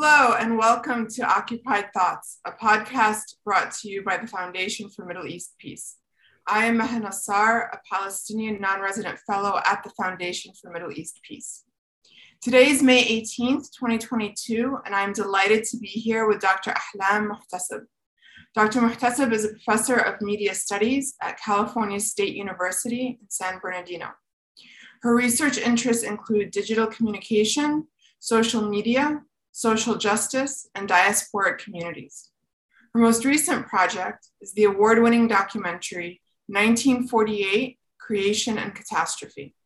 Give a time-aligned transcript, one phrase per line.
[0.00, 5.04] Hello, and welcome to Occupied Thoughts, a podcast brought to you by the Foundation for
[5.04, 5.96] Middle East Peace.
[6.46, 11.18] I am Maha Nassar, a Palestinian non resident fellow at the Foundation for Middle East
[11.26, 11.64] Peace.
[12.40, 16.72] Today is May 18th, 2022, and I'm delighted to be here with Dr.
[16.94, 17.80] Ahlam Muhtasib.
[18.54, 18.80] Dr.
[18.82, 24.10] Muhtasib is a professor of media studies at California State University in San Bernardino.
[25.02, 27.88] Her research interests include digital communication,
[28.20, 29.22] social media,
[29.58, 32.30] social justice, and diasporic communities.
[32.94, 39.56] Her most recent project is the award winning documentary 1948 Creation and Catastrophe.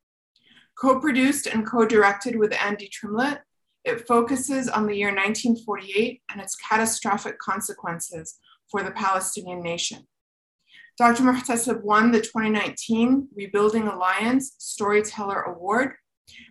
[0.80, 3.40] Co produced and co directed with Andy Trimlett,
[3.84, 8.38] it focuses on the year 1948 and its catastrophic consequences
[8.70, 10.06] for the Palestinian nation.
[10.96, 11.22] Dr.
[11.22, 15.92] Muhtasib won the 2019 Rebuilding Alliance Storyteller Award,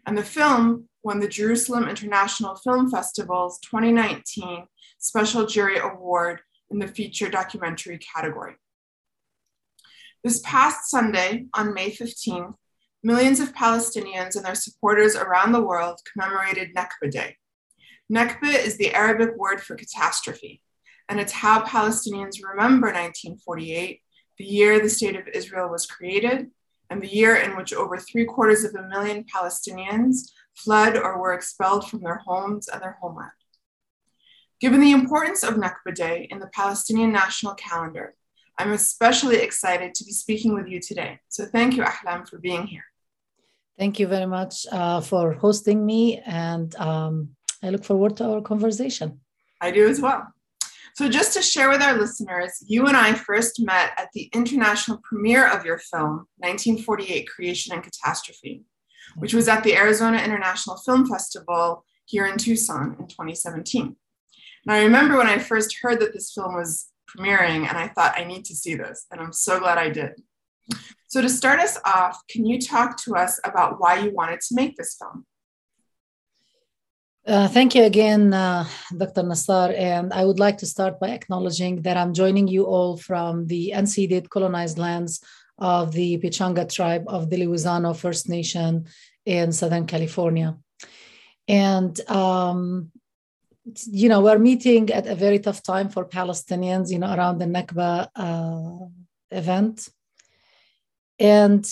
[0.05, 4.65] and the film won the Jerusalem International Film Festival's 2019
[4.99, 8.55] Special Jury Award in the feature documentary category.
[10.23, 12.53] This past Sunday, on May 15th,
[13.03, 17.37] millions of Palestinians and their supporters around the world commemorated Nakba Day.
[18.11, 20.61] Nakba is the Arabic word for catastrophe,
[21.09, 24.01] and it's how Palestinians remember 1948,
[24.37, 26.51] the year the State of Israel was created,
[26.91, 31.33] and the year in which over three quarters of a million Palestinians fled or were
[31.33, 33.31] expelled from their homes and their homeland.
[34.59, 38.15] Given the importance of Nakba Day in the Palestinian national calendar,
[38.57, 41.19] I'm especially excited to be speaking with you today.
[41.29, 42.83] So thank you, Ahlam, for being here.
[43.79, 47.29] Thank you very much uh, for hosting me, and um,
[47.63, 49.19] I look forward to our conversation.
[49.59, 50.27] I do as well.
[50.93, 54.99] So, just to share with our listeners, you and I first met at the international
[55.03, 58.65] premiere of your film, 1948 Creation and Catastrophe,
[59.15, 63.95] which was at the Arizona International Film Festival here in Tucson in 2017.
[64.65, 68.17] And I remember when I first heard that this film was premiering, and I thought,
[68.17, 69.05] I need to see this.
[69.11, 70.11] And I'm so glad I did.
[71.07, 74.55] So, to start us off, can you talk to us about why you wanted to
[74.55, 75.25] make this film?
[77.27, 78.65] Uh, thank you again, uh,
[78.97, 79.21] Dr.
[79.21, 79.77] Nassar.
[79.77, 83.73] And I would like to start by acknowledging that I'm joining you all from the
[83.75, 85.21] unceded colonized lands
[85.61, 88.87] of the Pechanga tribe of the Luiseño First Nation
[89.25, 90.57] in Southern California.
[91.47, 92.91] And, um,
[93.85, 97.45] you know, we're meeting at a very tough time for Palestinians, you know, around the
[97.45, 98.85] Nakba uh,
[99.29, 99.87] event.
[101.19, 101.63] And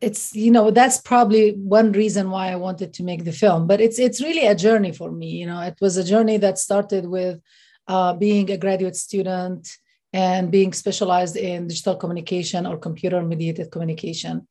[0.00, 3.82] it's you know that's probably one reason why i wanted to make the film but
[3.82, 7.06] it's it's really a journey for me you know it was a journey that started
[7.06, 7.38] with
[7.86, 9.68] uh, being a graduate student
[10.12, 14.46] and being specialized in digital communication or computer mediated communication.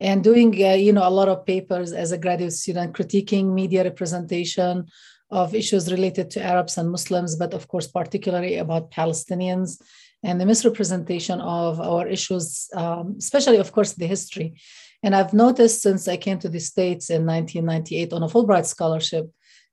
[0.00, 3.84] And doing uh, you know a lot of papers as a graduate student critiquing media
[3.84, 4.86] representation
[5.30, 9.80] of issues related to arabs and muslims but of course particularly about palestinians
[10.22, 14.54] and the misrepresentation of our issues um, especially of course the history.
[15.02, 19.30] And i've noticed since i came to the states in 1998 on a fulbright scholarship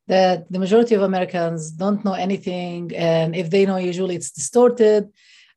[0.07, 2.95] that the majority of Americans don't know anything.
[2.95, 5.09] And if they know, usually it's distorted.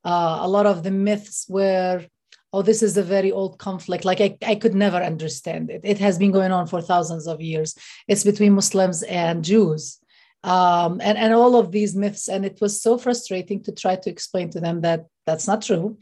[0.05, 2.05] Uh, a lot of the myths were,
[2.53, 4.05] oh, this is a very old conflict.
[4.05, 5.83] Like I, I could never understand it.
[5.85, 7.77] It has been going on for thousands of years.
[8.09, 9.99] It's between Muslims and Jews.
[10.43, 12.27] Um, and, and all of these myths.
[12.27, 15.99] And it was so frustrating to try to explain to them that that's not true.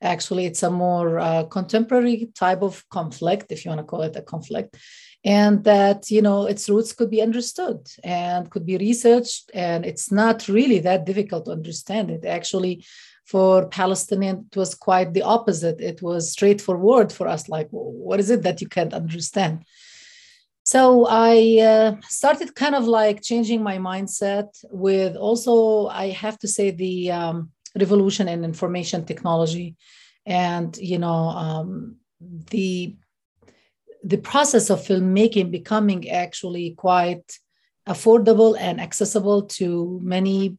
[0.00, 4.16] Actually, it's a more uh, contemporary type of conflict, if you want to call it
[4.16, 4.76] a conflict
[5.24, 10.10] and that you know its roots could be understood and could be researched and it's
[10.10, 12.24] not really that difficult to understand it.
[12.24, 12.84] Actually
[13.26, 15.80] for palestinian it was quite the opposite.
[15.80, 19.64] It was straightforward for us like what is it that you can't understand?
[20.62, 26.48] So i uh, started kind of like changing my mindset with also i have to
[26.48, 29.76] say the um, revolution in information technology
[30.26, 31.96] and you know um,
[32.50, 32.96] the
[34.02, 37.38] the process of filmmaking becoming actually quite
[37.88, 40.56] affordable and accessible to many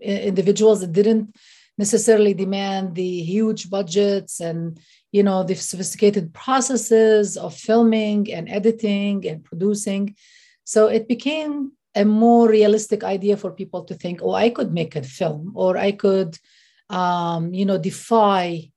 [0.00, 1.34] individuals that didn't
[1.76, 4.80] necessarily demand the huge budgets and
[5.12, 10.14] you know the sophisticated processes of filming and editing and producing.
[10.64, 14.94] So it became a more realistic idea for people to think oh i could make
[14.94, 16.38] a film or i could
[16.90, 18.70] um, you know defy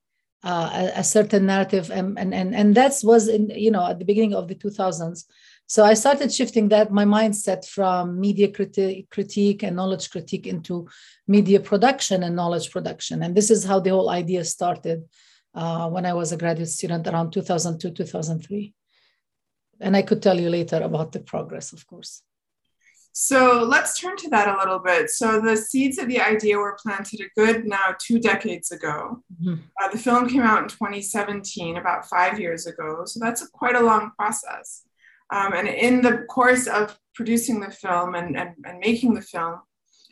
[0.44, 4.00] uh, a, a, certain narrative and and and, and that was in you know at
[4.00, 5.26] the beginning of the 2000s
[5.68, 10.88] so i started shifting that my mindset from media criti- critique and knowledge critique into
[11.28, 13.24] media production and knowledge production.
[13.24, 15.04] And this is how the whole idea started
[15.54, 18.74] uh, when i was a graduate student around 2002 2003
[19.80, 22.24] and i could tell you later about the progress of course
[23.13, 25.10] So let's turn to that a little bit.
[25.10, 29.22] So the seeds of the idea were planted a good now two decades ago.
[29.42, 29.56] Mm-hmm.
[29.81, 33.04] Uh, the film came out in 2017, about five years ago.
[33.06, 34.84] So that's a, quite a long process.
[35.31, 39.60] Um, and in the course of producing the film and, and, and making the film,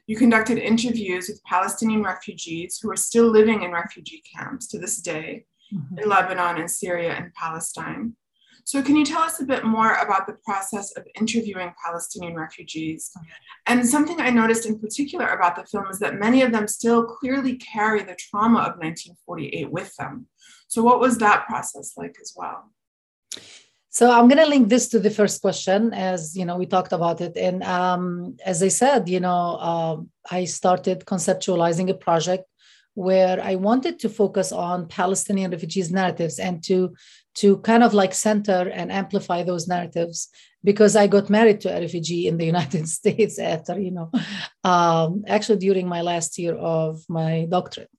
[0.07, 5.01] you conducted interviews with Palestinian refugees who are still living in refugee camps to this
[5.01, 5.99] day mm-hmm.
[5.99, 8.15] in Lebanon and Syria and Palestine.
[8.69, 13.09] So, can you tell us a bit more about the process of interviewing Palestinian refugees?
[13.65, 17.03] And something I noticed in particular about the film is that many of them still
[17.03, 20.27] clearly carry the trauma of 1948 with them.
[20.67, 22.71] So, what was that process like as well?
[23.89, 26.93] So I'm going to link this to the first question, as you know, we talked
[26.93, 29.97] about it, and um, as I said, you know, uh,
[30.29, 32.45] I started conceptualizing a project
[32.93, 36.93] where I wanted to focus on Palestinian refugees narratives and to
[37.39, 40.29] to kind of like center and amplify those narratives
[40.63, 44.11] because I got married to a refugee in the United States after you know
[44.63, 47.91] um, actually during my last year of my doctorate,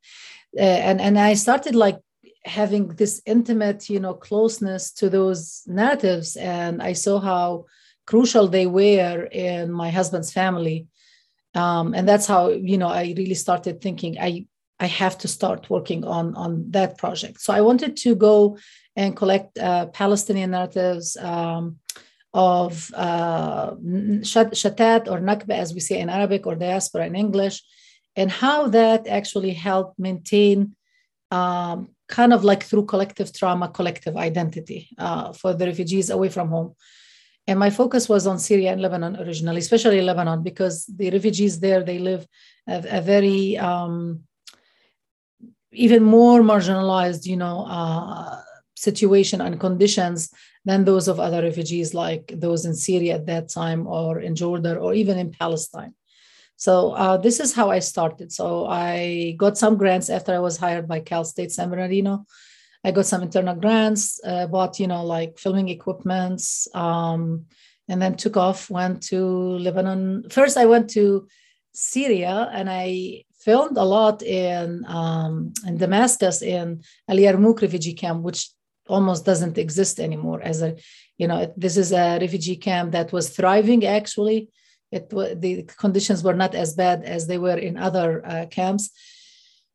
[0.58, 1.98] uh, and and I started like
[2.44, 7.66] having this intimate you know closeness to those narratives and i saw how
[8.06, 10.88] crucial they were in my husband's family.
[11.54, 14.46] Um, and that's how you know i really started thinking i
[14.80, 18.56] i have to start working on on that project so i wanted to go
[18.96, 21.76] and collect uh, palestinian narratives um,
[22.32, 23.70] of uh,
[24.62, 27.62] shatat or nakba as we say in arabic or diaspora in english
[28.16, 30.74] and how that actually helped maintain
[31.30, 36.48] um, kind of like through collective trauma, collective identity uh, for the refugees away from
[36.48, 36.74] home.
[37.46, 41.82] And my focus was on Syria and Lebanon originally, especially Lebanon, because the refugees there,
[41.82, 42.26] they live
[42.68, 44.24] a, a very, um,
[45.72, 48.40] even more marginalized, you know, uh,
[48.74, 50.30] situation and conditions
[50.64, 54.76] than those of other refugees like those in Syria at that time or in Jordan
[54.76, 55.94] or even in Palestine.
[56.56, 58.30] So uh, this is how I started.
[58.32, 62.26] So I got some grants after I was hired by Cal State San Bernardino.
[62.84, 67.46] I got some internal grants, uh, bought you know like filming equipments, um,
[67.88, 68.70] and then took off.
[68.70, 70.28] Went to Lebanon.
[70.30, 71.28] First, I went to
[71.72, 78.22] Syria, and I filmed a lot in um, in Damascus in Al Yarmouk refugee camp,
[78.22, 78.50] which
[78.88, 80.40] almost doesn't exist anymore.
[80.42, 80.76] As a
[81.18, 84.48] you know, this is a refugee camp that was thriving actually
[84.92, 88.90] it the conditions were not as bad as they were in other uh, camps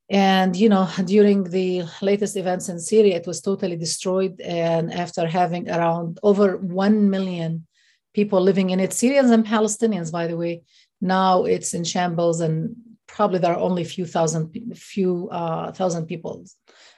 [0.09, 5.27] and you know during the latest events in syria it was totally destroyed and after
[5.27, 7.65] having around over 1 million
[8.13, 10.61] people living in it syrians and palestinians by the way
[11.01, 12.75] now it's in shambles and
[13.15, 14.44] probably there are only a few thousand
[14.75, 16.33] few uh, thousand people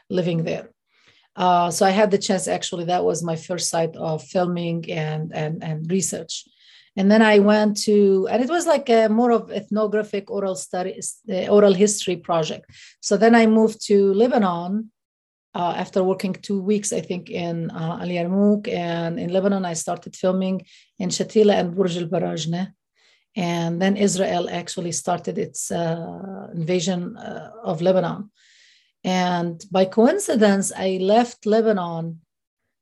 [0.09, 0.65] living there
[1.43, 5.23] uh, so i had the chance actually that was my first site of filming and
[5.41, 6.33] and, and research
[6.97, 10.99] and then I went to, and it was like a more of ethnographic oral study,
[11.31, 12.65] uh, oral history project.
[13.01, 14.91] So then I moved to Lebanon
[15.53, 18.67] uh, after working two weeks, I think, in uh, Al Yarmouk.
[18.67, 20.65] And in Lebanon, I started filming
[20.97, 22.73] in Shatila and Burj al Barajneh.
[23.37, 28.31] And then Israel actually started its uh, invasion uh, of Lebanon.
[29.03, 32.19] And by coincidence, I left Lebanon.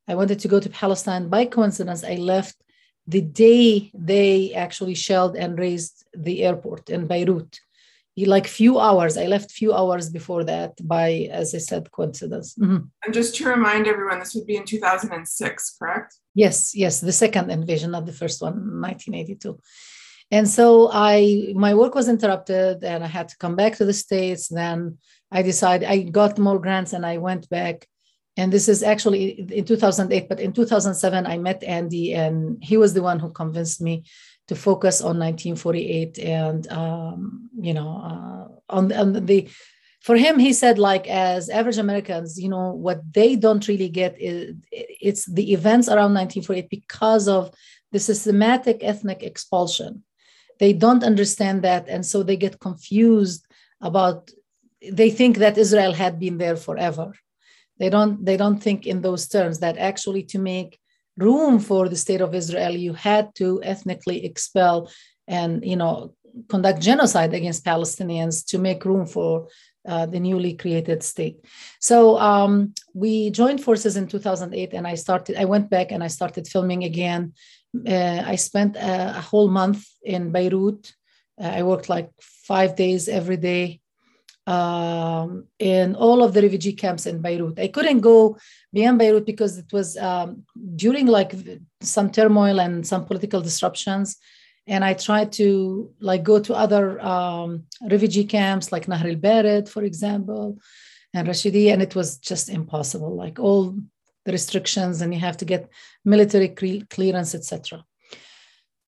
[0.07, 1.27] I wanted to go to Palestine.
[1.27, 2.55] By coincidence, I left
[3.05, 7.59] the day they actually shelled and razed the airport in Beirut.
[8.17, 12.55] Like few hours, I left few hours before that by, as I said, coincidence.
[12.55, 12.85] Mm-hmm.
[13.03, 16.15] And just to remind everyone, this would be in 2006, correct?
[16.33, 19.59] Yes, yes, the second invasion, not the first one, 1982.
[20.32, 23.94] And so I, my work was interrupted, and I had to come back to the
[23.94, 24.48] states.
[24.48, 24.98] Then
[25.32, 27.88] I decided I got more grants, and I went back
[28.38, 32.94] and this is actually in 2008 but in 2007 i met andy and he was
[32.94, 34.03] the one who convinced me
[34.48, 39.50] to focus on 1948 and um, you know uh, on, on the
[40.01, 44.15] for him he said like as average americans you know what they don't really get
[44.20, 47.51] is it's the events around 1948 because of
[47.91, 50.03] the systematic ethnic expulsion
[50.59, 53.45] they don't understand that and so they get confused
[53.81, 54.31] about
[54.91, 57.13] they think that israel had been there forever.
[57.79, 60.79] They don't they don't think in those terms that actually to make
[61.17, 64.91] room for the state of israel you had to ethnically expel
[65.27, 66.13] and you know
[66.50, 69.47] conduct genocide against palestinians to make room for
[69.88, 71.38] uh, the newly created state.
[71.79, 76.07] So um, we joined forces in 2008 and i started i went back and i
[76.07, 77.33] started filming again
[77.88, 80.94] uh, i spent a, a, whole month in beirut
[81.41, 83.79] uh, i worked like five days every day
[84.48, 87.58] um, in all of the refugee camps in Beirut.
[87.60, 88.38] I couldn't go
[88.72, 90.44] beyond Beirut because it was um,
[90.75, 91.34] during like
[91.82, 94.17] some turmoil and some political disruptions.
[94.67, 99.84] and I tried to like go to other um, refugee camps like Nahr el for
[99.84, 100.58] example,
[101.13, 103.15] and Rashidi, and it was just impossible.
[103.15, 103.77] Like all
[104.25, 105.70] the restrictions, and you have to get
[106.03, 107.84] military clearance, etc.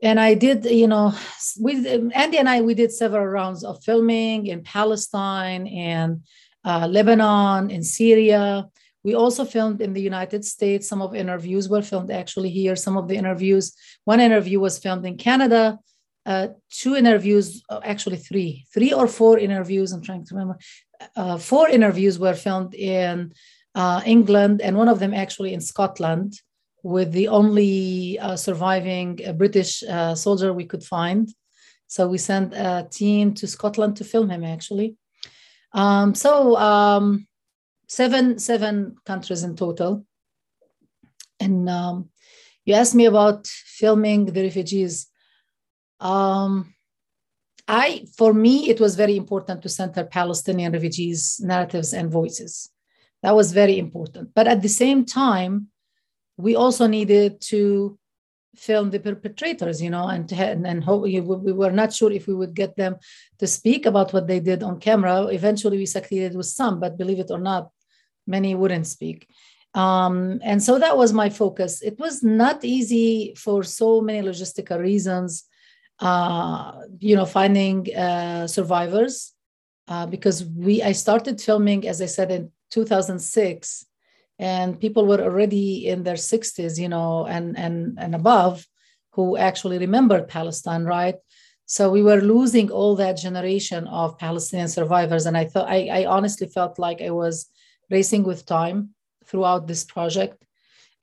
[0.02, 1.14] And I did, you know,
[1.58, 6.22] with Andy and I, we did several rounds of filming in Palestine and
[6.64, 8.68] uh, Lebanon, in Syria.
[9.04, 10.88] We also filmed in the United States.
[10.88, 12.76] Some of interviews were filmed actually here.
[12.76, 15.80] Some of the interviews, one interview was filmed in Canada.
[16.26, 19.94] Uh, two interviews, uh, actually three, three or four interviews.
[19.94, 20.58] I'm trying to remember.
[21.16, 23.32] Uh, four interviews were filmed in
[23.78, 26.30] uh, England, and one of them actually in Scotland,
[26.84, 29.84] with the only uh, surviving uh, British
[30.16, 31.24] soldier we could find.
[31.88, 34.90] So we sent a team to Scotland to film him actually.
[35.74, 37.28] Um, so um,
[37.88, 40.06] seven seven countries in total.
[41.40, 42.10] And um,
[42.66, 43.48] you asked me about
[43.80, 45.08] filming the refugees.
[46.00, 46.74] Um,
[47.68, 52.72] I, for me, it was very important to center Palestinian refugees' narratives and voices.
[53.28, 54.30] That was very important.
[54.34, 55.68] But at the same time,
[56.38, 58.00] we also needed to
[58.56, 62.34] film the perpetrators, you know, and and, and hope, we were not sure if we
[62.34, 62.96] would get them
[63.40, 65.26] to speak about what they did on camera.
[65.26, 67.70] Eventually, we succeeded with some, but believe it or not,
[68.26, 69.28] many wouldn't speak.
[69.74, 71.82] Um, and so that was my focus.
[71.82, 75.44] It was not easy for so many logistical reasons,
[76.00, 79.34] uh, you know, finding uh, survivors
[79.90, 83.86] uh, because we I started filming, as I said, in 2006,
[84.40, 88.66] and people were already in their 60s, you know, and and and above,
[89.12, 91.16] who actually remembered Palestine, right?
[91.66, 96.06] So we were losing all that generation of Palestinian survivors, and I thought I, I
[96.06, 97.48] honestly felt like I was
[97.90, 98.96] racing with time
[99.26, 100.44] throughout this project.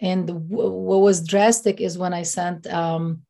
[0.00, 3.22] And w- what was drastic is when I sent um,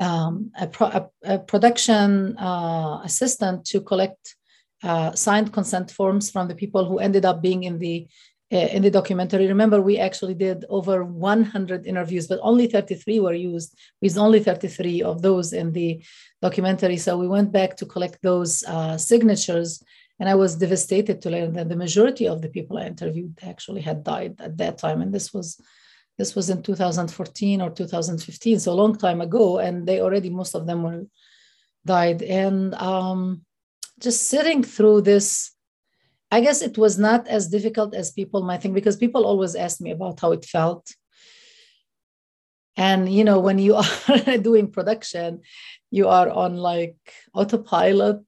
[0.00, 4.36] um, a, pro- a, a, production uh, assistant to collect
[4.82, 8.06] uh, signed consent forms from the people who ended up being in the
[8.52, 9.46] uh, in the documentary.
[9.46, 13.78] Remember, we actually did over 100 interviews, but only 33 were used.
[14.02, 16.02] With only 33 of those in the
[16.42, 19.80] documentary, so we went back to collect those uh, signatures
[20.20, 23.80] and I was devastated to learn that the majority of the people I interviewed actually
[23.80, 25.00] had died at that time.
[25.00, 25.58] And this was
[26.18, 29.58] this was in 2014 or 2015, so a long time ago.
[29.58, 31.06] And they already most of them were
[31.86, 32.20] died.
[32.20, 33.46] And um,
[34.00, 35.52] just sitting through this,
[36.30, 39.80] I guess it was not as difficult as people might think because people always ask
[39.80, 40.90] me about how it felt.
[42.76, 43.74] And you know, when you
[44.26, 45.42] are doing production,
[45.90, 46.96] you are on like
[47.34, 48.22] autopilot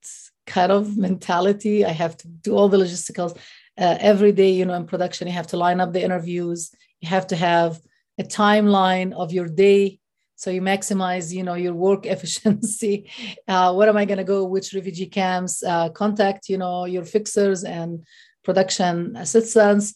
[0.46, 1.84] kind of mentality.
[1.84, 3.36] I have to do all the logisticals
[3.78, 4.50] uh, every day.
[4.50, 6.70] You know, in production, you have to line up the interviews.
[7.00, 7.80] You have to have
[8.18, 10.00] a timeline of your day
[10.42, 13.08] so you maximize you know your work efficiency.
[13.46, 17.04] Uh, what am i going to go which refugee camps uh, contact you know your
[17.04, 18.04] fixers and
[18.42, 19.94] production assistants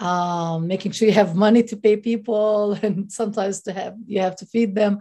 [0.00, 4.36] um, making sure you have money to pay people and sometimes to have you have
[4.36, 4.98] to feed them.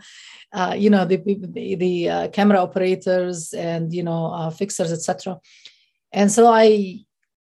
[0.53, 1.17] Uh, you know the
[1.57, 5.39] the, the uh, camera operators and you know uh, fixers etc
[6.11, 6.99] and so i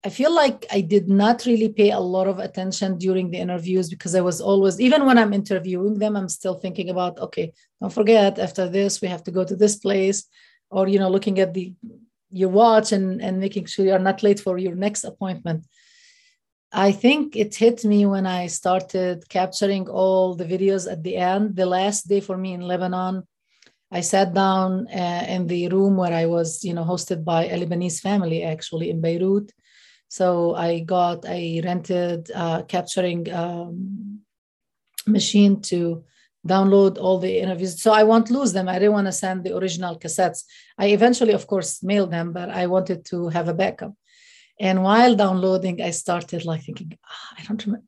[0.05, 3.89] i feel like i did not really pay a lot of attention during the interviews
[3.89, 7.93] because i was always even when i'm interviewing them i'm still thinking about okay don't
[7.93, 10.25] forget after this we have to go to this place
[10.69, 11.73] or you know looking at the
[12.31, 15.65] your watch and and making sure you're not late for your next appointment
[16.77, 21.55] I think it hit me when I started capturing all the videos at the end.
[21.55, 23.23] The last day for me in Lebanon,
[23.91, 27.57] I sat down uh, in the room where I was, you know, hosted by a
[27.57, 29.53] Lebanese family actually in Beirut.
[30.17, 34.21] So I got a rented uh, capturing um,
[35.05, 36.05] machine to
[36.47, 37.81] download all the interviews.
[37.81, 38.69] So I won't lose them.
[38.69, 40.45] I didn't want to send the original cassettes.
[40.77, 43.93] I eventually, of course, mailed them, but I wanted to have a backup.
[44.57, 47.87] And while downloading, I started like thinking, oh, I don't remember.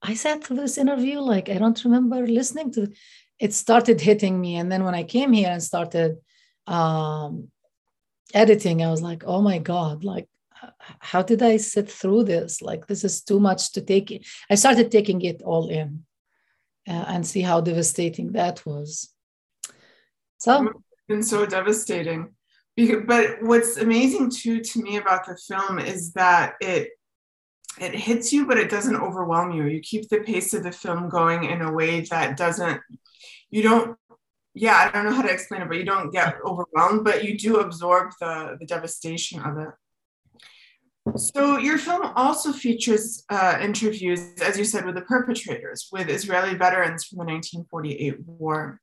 [0.00, 2.86] I sat through this interview, like I don't remember listening to.
[3.40, 6.18] It started hitting me, and then when I came here and started
[6.68, 7.48] um,
[8.32, 10.28] editing, I was like, oh my god, like
[11.00, 12.62] how did I sit through this?
[12.62, 14.24] Like this is too much to take.
[14.50, 16.04] I started taking it all in,
[16.88, 19.12] uh, and see how devastating that was.
[20.38, 22.34] So, it's been so devastating
[23.06, 26.90] but what's amazing too to me about the film is that it
[27.80, 31.08] it hits you but it doesn't overwhelm you you keep the pace of the film
[31.08, 32.80] going in a way that doesn't
[33.50, 33.96] you don't
[34.54, 37.36] yeah i don't know how to explain it but you don't get overwhelmed but you
[37.36, 39.70] do absorb the the devastation of it
[41.16, 46.54] so your film also features uh, interviews as you said with the perpetrators with israeli
[46.54, 48.80] veterans from the 1948 war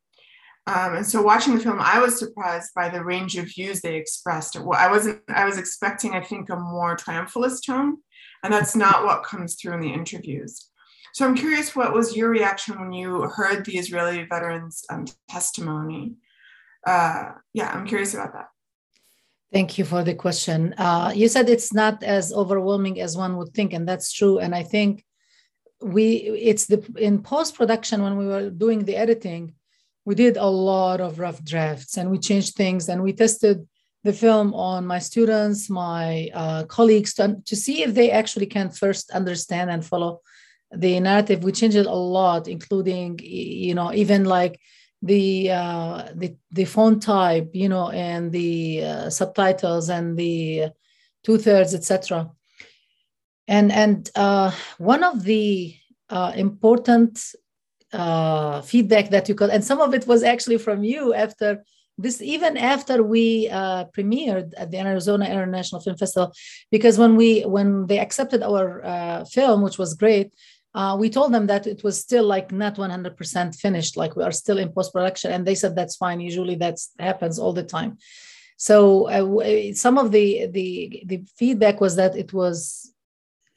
[0.67, 3.97] Um, and so watching the film, I was surprised by the range of views they
[3.97, 4.57] expressed.
[4.57, 7.97] I wasn't, I was expecting, I think, a more triumphalist tone,
[8.41, 10.71] and that's not what comes through in the interviews.
[11.13, 16.15] So I'm curious, what was your reaction when you heard the Israeli veterans' um, testimony?
[16.85, 18.47] Uh, yeah, I'm curious about that.
[19.53, 20.73] Thank you for the question.
[20.77, 24.39] Uh, you said it's not as overwhelming as one would think, and that's true.
[24.39, 25.05] And I think
[25.81, 26.05] we
[26.51, 29.53] it's the in post production when we were doing the editing,
[30.05, 33.67] we did a lot of rough drafts and we changed things and we tested
[34.03, 38.69] the film on my students, my uh, colleagues to, to see if they actually can
[38.69, 40.21] first understand and follow
[40.71, 41.43] the narrative.
[41.43, 44.59] We changed it a lot, including you know even like
[45.01, 50.71] the uh, the the font type, you know, and the uh, subtitles and the
[51.23, 52.31] two thirds, etc.
[53.47, 55.75] And and uh, one of the
[56.09, 57.19] uh, important
[57.93, 61.63] uh, feedback that you got, and some of it was actually from you after
[61.97, 66.33] this, even after we uh, premiered at the Arizona International Film Festival,
[66.71, 70.33] because when we when they accepted our film, which was great,
[70.75, 74.31] uh, we told them that it was still like not 100% finished like we are
[74.31, 77.97] still in post-production and they said that's fine usually that happens all the time.
[78.57, 82.93] So uh, some of the, the the feedback was that it was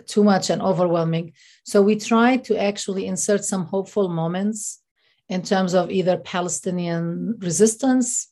[0.07, 1.33] too much and overwhelming.
[1.65, 4.81] So we tried to actually insert some hopeful moments
[5.29, 8.29] in terms of either palestinian resistance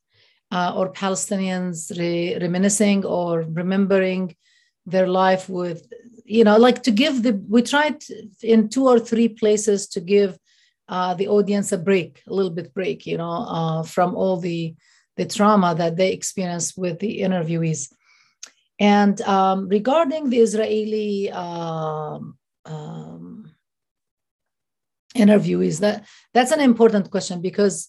[0.51, 4.35] uh, or palestinians re- reminiscing or remembering
[4.87, 5.87] their life with
[6.25, 8.03] you know like to give the we tried
[8.43, 10.39] in two or three places to give
[10.89, 14.75] uh, the audience a break a little bit break you know uh, from all the
[15.17, 17.91] the trauma that they experienced with the interviewees.
[18.79, 23.51] And um, regarding the israeli um, um,
[25.17, 27.89] interviewees that that's an important question because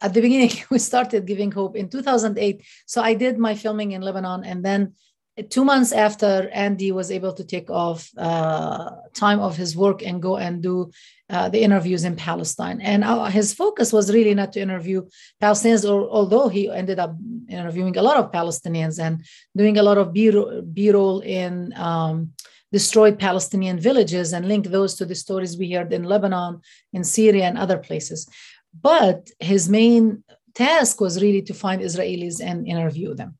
[0.00, 4.00] at the beginning we started giving hope in 2008 so i did my filming in
[4.00, 4.94] lebanon and then
[5.50, 10.20] two months after Andy was able to take off uh, time of his work and
[10.20, 10.90] go and do
[11.30, 12.80] uh, the interviews in Palestine.
[12.80, 15.06] And his focus was really not to interview
[15.40, 17.16] Palestinians, or, although he ended up
[17.48, 19.24] interviewing a lot of Palestinians and
[19.56, 22.32] doing a lot of B-roll in um,
[22.72, 26.60] destroyed Palestinian villages and link those to the stories we heard in Lebanon,
[26.92, 28.28] in Syria, and other places.
[28.80, 30.22] But his main
[30.54, 33.37] task was really to find Israelis and interview them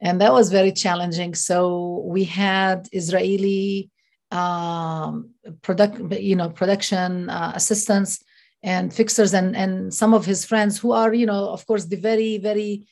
[0.00, 1.34] and that was very challenging.
[1.34, 3.90] So we had Israeli
[4.30, 5.30] um,
[5.62, 8.22] product, you know, production uh, assistants
[8.62, 11.96] and fixers, and and some of his friends who are, you know, of course, the
[11.96, 12.86] very very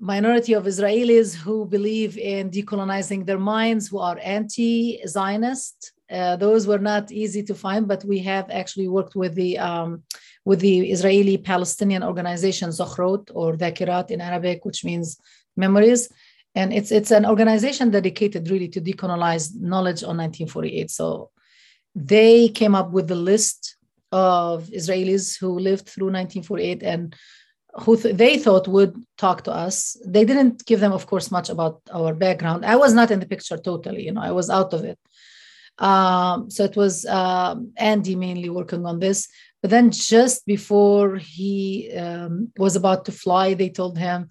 [0.00, 5.92] minority of Israelis who believe in decolonizing their minds, who are anti-Zionist.
[6.08, 10.02] Uh, those were not easy to find, but we have actually worked with the um,
[10.44, 15.18] with the Israeli Palestinian organization Zochrot or Dhakirat in Arabic, which means
[15.58, 16.08] memories.
[16.54, 21.30] And it's it's an organization dedicated really to decolonize knowledge on 1948 so
[21.94, 23.76] they came up with the list
[24.12, 27.14] of israelis who lived through 1948 and
[27.82, 29.96] who th- they thought would talk to us.
[30.04, 32.64] They didn't give them of course much about our background.
[32.64, 34.98] I was not in the picture totally you know i was out of it.
[35.78, 39.28] Um, so it was um, andy mainly working on this.
[39.60, 44.30] But then just before he um, was about to fly they told him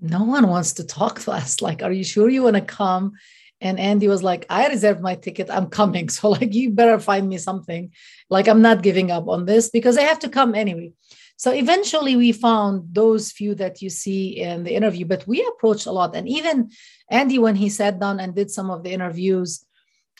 [0.00, 1.60] no one wants to talk to us.
[1.60, 3.12] Like, are you sure you want to come?
[3.60, 5.50] And Andy was like, I reserved my ticket.
[5.50, 6.08] I'm coming.
[6.16, 7.92] So, like, you better find me something.
[8.30, 10.92] Like, I'm not giving up on this because I have to come anyway.
[11.38, 15.86] So eventually we found those few that you see in the interview, but we approached
[15.86, 16.16] a lot.
[16.16, 16.70] And even
[17.08, 19.64] Andy, when he sat down and did some of the interviews,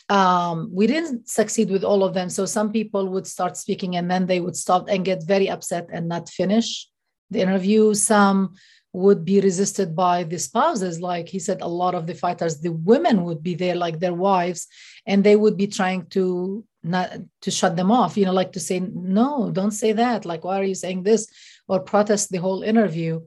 [0.07, 2.29] um, we didn't succeed with all of them.
[2.29, 5.89] So some people would start speaking and then they would stop and get very upset
[5.91, 6.87] and not finish
[7.29, 7.93] the interview.
[7.93, 8.55] Some
[8.93, 10.99] would be resisted by the spouses.
[10.99, 14.13] Like he said a lot of the fighters the women would be there like their
[14.13, 14.67] wives
[15.05, 18.59] and they would be trying to not to shut them off you know like to
[18.59, 20.25] say no don't say that.
[20.25, 21.27] Like why are you saying this?
[21.67, 23.21] Or protest the whole interview.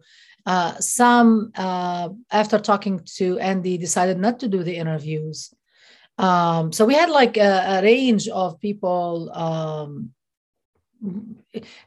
[0.44, 5.55] Uh, some uh, after talking to andy decided not to do the interviews.
[6.18, 10.12] Um, so we had like a, a range of people um,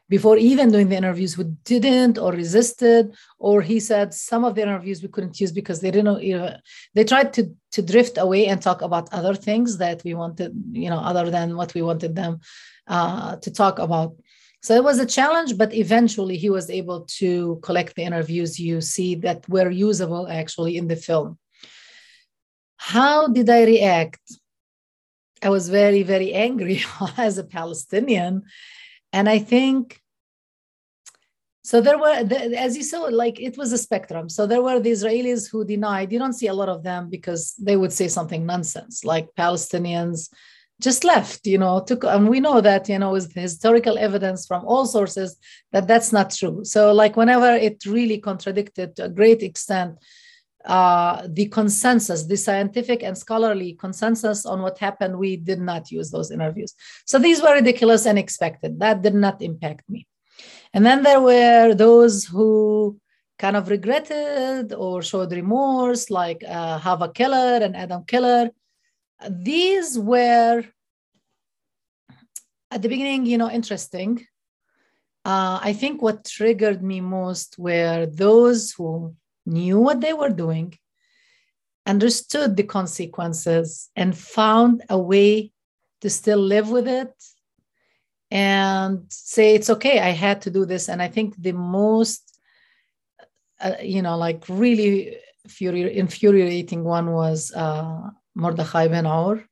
[0.10, 4.62] before even doing the interviews who didn't or resisted or he said some of the
[4.62, 6.56] interviews we couldn't use because they didn't you know
[6.94, 10.90] they tried to to drift away and talk about other things that we wanted you
[10.90, 12.40] know other than what we wanted them
[12.88, 14.16] uh, to talk about.
[14.62, 18.82] So it was a challenge but eventually he was able to collect the interviews you
[18.82, 21.38] see that were usable actually in the film.
[22.78, 24.22] How did i react?
[25.42, 26.84] I was very very angry
[27.18, 28.44] as a palestinian
[29.16, 30.02] and I think
[31.64, 32.14] so there were,
[32.68, 34.30] as you saw, like it was a spectrum.
[34.30, 36.12] So there were the Israelis who denied.
[36.12, 40.30] You don't see a lot of them because they would say something nonsense, like Palestinians
[40.80, 41.48] just left.
[41.48, 45.38] You know, took, and we know that you know with historical evidence from all sources
[45.72, 46.64] that that's not true.
[46.66, 49.98] So like whenever it really contradicted to a great extent
[50.66, 56.10] uh, the consensus, the scientific and scholarly consensus on what happened, we did not use
[56.12, 56.74] those interviews.
[57.06, 58.80] So these were ridiculous and expected.
[58.80, 60.08] That did not impact me.
[60.74, 63.00] And then there were those who
[63.38, 68.50] kind of regretted or showed remorse, like uh, Hava Keller and Adam Keller.
[69.30, 70.64] These were,
[72.72, 74.26] at the beginning, you know, interesting.
[75.24, 80.78] Uh, I think what triggered me most were those who knew what they were doing,
[81.86, 85.52] understood the consequences, and found a way
[86.02, 87.14] to still live with it
[88.32, 90.90] and say it's okay i had to do this.
[90.90, 92.40] And i think the most
[93.62, 98.02] uh, you know like really infuriating one was uh,
[98.34, 99.44] mordechai ben or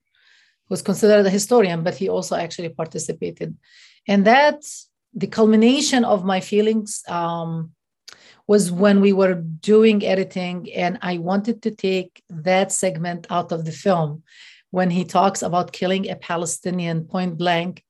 [0.68, 3.56] who's considered a historian but he also actually participated.
[4.08, 4.64] And that
[5.14, 7.72] the culmination of my feelings um,
[8.48, 13.66] was when we were doing editing and i wanted to take that segment out of
[13.66, 14.24] the film
[14.72, 17.84] when he talks about killing a palestinian point blank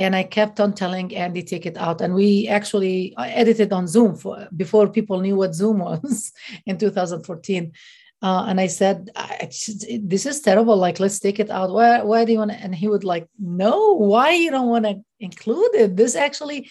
[0.00, 2.00] and I kept on telling Andy take it out.
[2.00, 6.32] And we actually edited on Zoom for, before people knew what Zoom was
[6.64, 7.72] in 2014.
[8.22, 9.48] Uh, and I said, I,
[10.02, 10.76] "This is terrible.
[10.76, 11.70] Like, let's take it out.
[11.70, 12.02] Why?
[12.02, 15.00] Why do you want to?" And he would like, "No, why you don't want to
[15.20, 15.96] include it?
[15.96, 16.68] This actually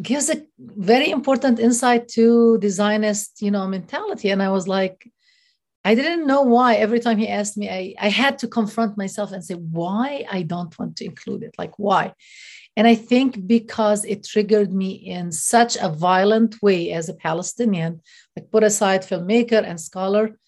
[0.00, 5.10] gives a very important insight to the Zionist, you know, mentality." And I was like,
[5.84, 6.74] I didn't know why.
[6.74, 10.42] Every time he asked me, I, I had to confront myself and say, why I
[10.42, 11.54] don't want to include it.
[11.56, 12.12] Like, why?
[12.76, 18.02] And I think because it triggered me in such a violent way as a Palestinian,
[18.36, 20.38] like put aside filmmaker and scholar,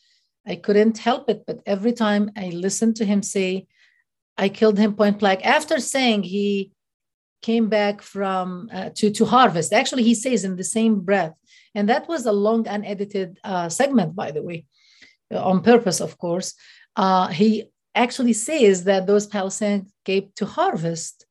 [0.46, 1.44] I couldn't help it.
[1.46, 3.66] But every time I listened to him say,
[4.36, 6.72] I killed him point blank, after saying he
[7.42, 11.34] came back from uh, to, to harvest, actually, he says in the same breath.
[11.74, 14.66] And that was a long, unedited uh, segment, by the way
[15.30, 16.54] on purpose, of course,
[16.96, 21.26] uh, he actually says that those Palestinians came to harvest,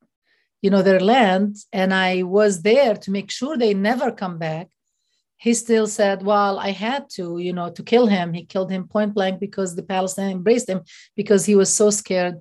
[0.62, 4.68] you know, their land, and I was there to make sure they never come back.
[5.38, 8.34] He still said, "Well, I had to, you know, to kill him.
[8.34, 10.82] He killed him point blank because the Palestinians embraced him
[11.16, 12.36] because he was so scared."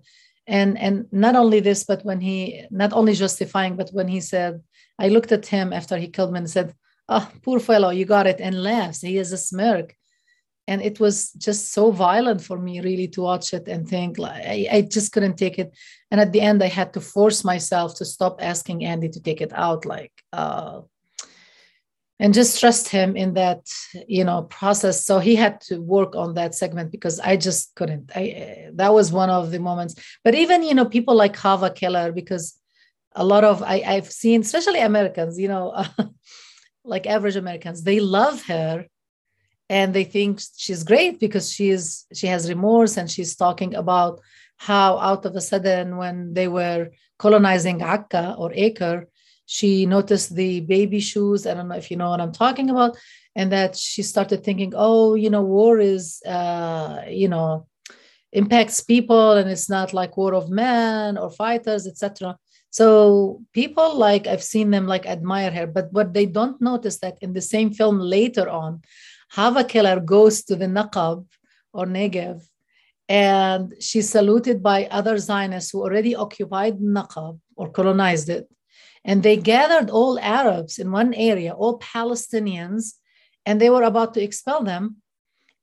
[0.49, 4.61] And and not only this, but when he not only justifying, but when he said,
[4.97, 6.73] I looked at him after he killed me and said,
[7.07, 9.01] "Oh, poor fellow, you got it," and laughs.
[9.01, 9.95] He has a smirk
[10.69, 14.43] and it was just so violent for me really to watch it and think like
[14.45, 15.75] I, I, just couldn't take it
[16.11, 19.41] and at the end i had to force myself to stop asking andy to take
[19.41, 20.81] it out like uh,
[22.19, 23.65] and just trust him in that
[24.07, 25.05] you know process.
[25.05, 28.11] So he had to work on that segment because i just couldn't.
[28.15, 29.95] I eh, that was one of the moments.
[30.23, 32.55] But even you know people like hava keller because
[33.13, 35.83] a lot of I, i've seen especially americans you know
[36.83, 38.85] like average americans they love her
[39.67, 44.21] and they think she's great because she's she has remorse and she's talking about
[44.57, 49.07] how out of a sudden when they were colonizing Akka or Acre,
[49.51, 51.47] she noticed the baby shoes.
[51.47, 52.95] I don't know if you know what I'm talking about,
[53.35, 57.65] and that she started thinking, oh, you know, war is, uh, you know,
[58.31, 62.37] impacts people, and it's not like war of men or fighters, etc.
[62.69, 67.17] So people like I've seen them like admire her, but what they don't notice that
[67.21, 68.83] in the same film later on,
[69.31, 71.25] Hava Keller goes to the Naqab
[71.73, 72.43] or Negev,
[73.07, 78.47] and she's saluted by other Zionists who already occupied Naqab or colonized it.
[79.05, 82.93] And they gathered all Arabs in one area, all Palestinians,
[83.45, 84.97] and they were about to expel them.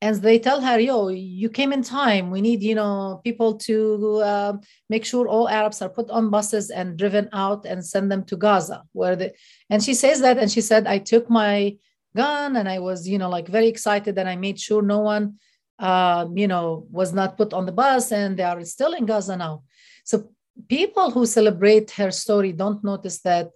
[0.03, 2.31] And they tell her, "Yo, you came in time.
[2.31, 4.53] We need, you know, people to uh,
[4.91, 8.37] make sure all Arabs are put on buses and driven out and send them to
[8.37, 9.33] Gaza." Where the
[9.71, 11.77] and she says that, and she said, "I took my
[12.17, 15.35] gun and i was you know like very excited and i made sure no one
[15.79, 19.37] uh, you know was not put on the bus and they are still in gaza
[19.37, 19.63] now
[20.05, 20.31] so
[20.69, 23.51] people who celebrate her story don't notice that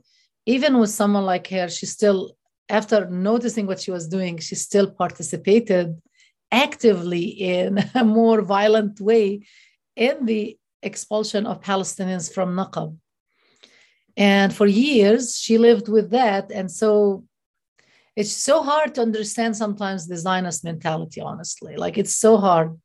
[0.46, 2.36] even with someone like her she still
[2.68, 6.00] after noticing what she was doing she still participated
[6.52, 9.40] actively in a more violent way
[9.96, 12.96] in the expulsion of palestinians from naqab
[14.16, 17.24] and for years she lived with that and so
[18.16, 21.76] it's so hard to understand sometimes the Zionist mentality, honestly.
[21.76, 22.78] Like it's so hard.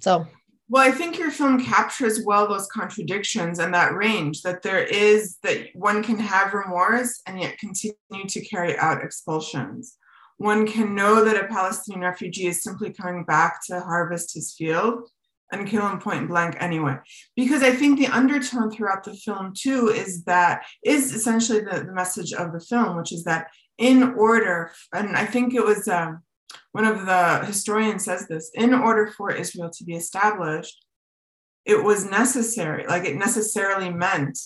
[0.00, 0.26] So
[0.70, 5.36] Well, I think your film captures well those contradictions and that range that there is
[5.42, 9.96] that one can have remorse and yet continue to carry out expulsions.
[10.36, 15.10] One can know that a Palestinian refugee is simply coming back to harvest his field
[15.50, 16.98] and kill him point blank anyway.
[17.34, 21.92] Because I think the undertone throughout the film, too, is that is essentially the, the
[21.92, 25.88] message of the film, which is that in order, and I think it was.
[25.88, 26.12] Uh,
[26.72, 30.84] one of the historians says this in order for Israel to be established,
[31.64, 34.38] it was necessary, like it necessarily meant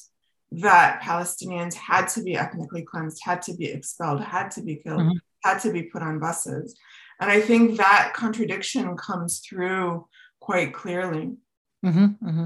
[0.50, 5.00] that Palestinians had to be ethnically cleansed, had to be expelled, had to be killed,
[5.00, 5.16] mm-hmm.
[5.42, 6.76] had to be put on buses.
[7.20, 10.06] And I think that contradiction comes through
[10.40, 11.36] quite clearly.
[11.84, 12.44] Mm-hmm, mm-hmm.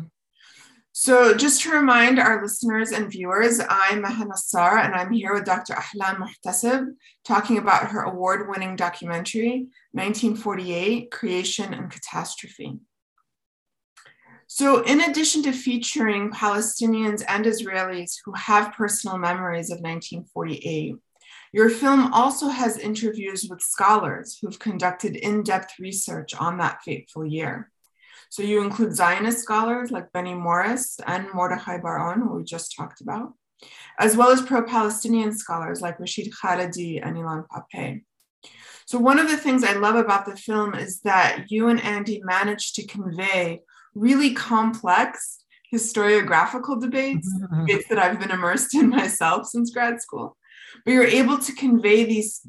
[1.00, 5.44] So, just to remind our listeners and viewers, I'm Maha Nassar, and I'm here with
[5.44, 5.74] Dr.
[5.74, 6.88] Ahlam Muhtasib
[7.24, 12.80] talking about her award winning documentary, 1948 Creation and Catastrophe.
[14.48, 20.96] So, in addition to featuring Palestinians and Israelis who have personal memories of 1948,
[21.52, 27.24] your film also has interviews with scholars who've conducted in depth research on that fateful
[27.24, 27.70] year.
[28.30, 33.00] So you include Zionist scholars like Benny Morris and Mordechai Bar-On, who we just talked
[33.00, 33.32] about,
[33.98, 38.02] as well as pro-Palestinian scholars like Rashid Khalidi and Ilan Pappé.
[38.86, 42.22] So one of the things I love about the film is that you and Andy
[42.24, 43.60] managed to convey
[43.94, 47.66] really complex historiographical debates, mm-hmm.
[47.66, 50.36] debates that I've been immersed in myself since grad school.
[50.84, 52.40] But you're able to convey these,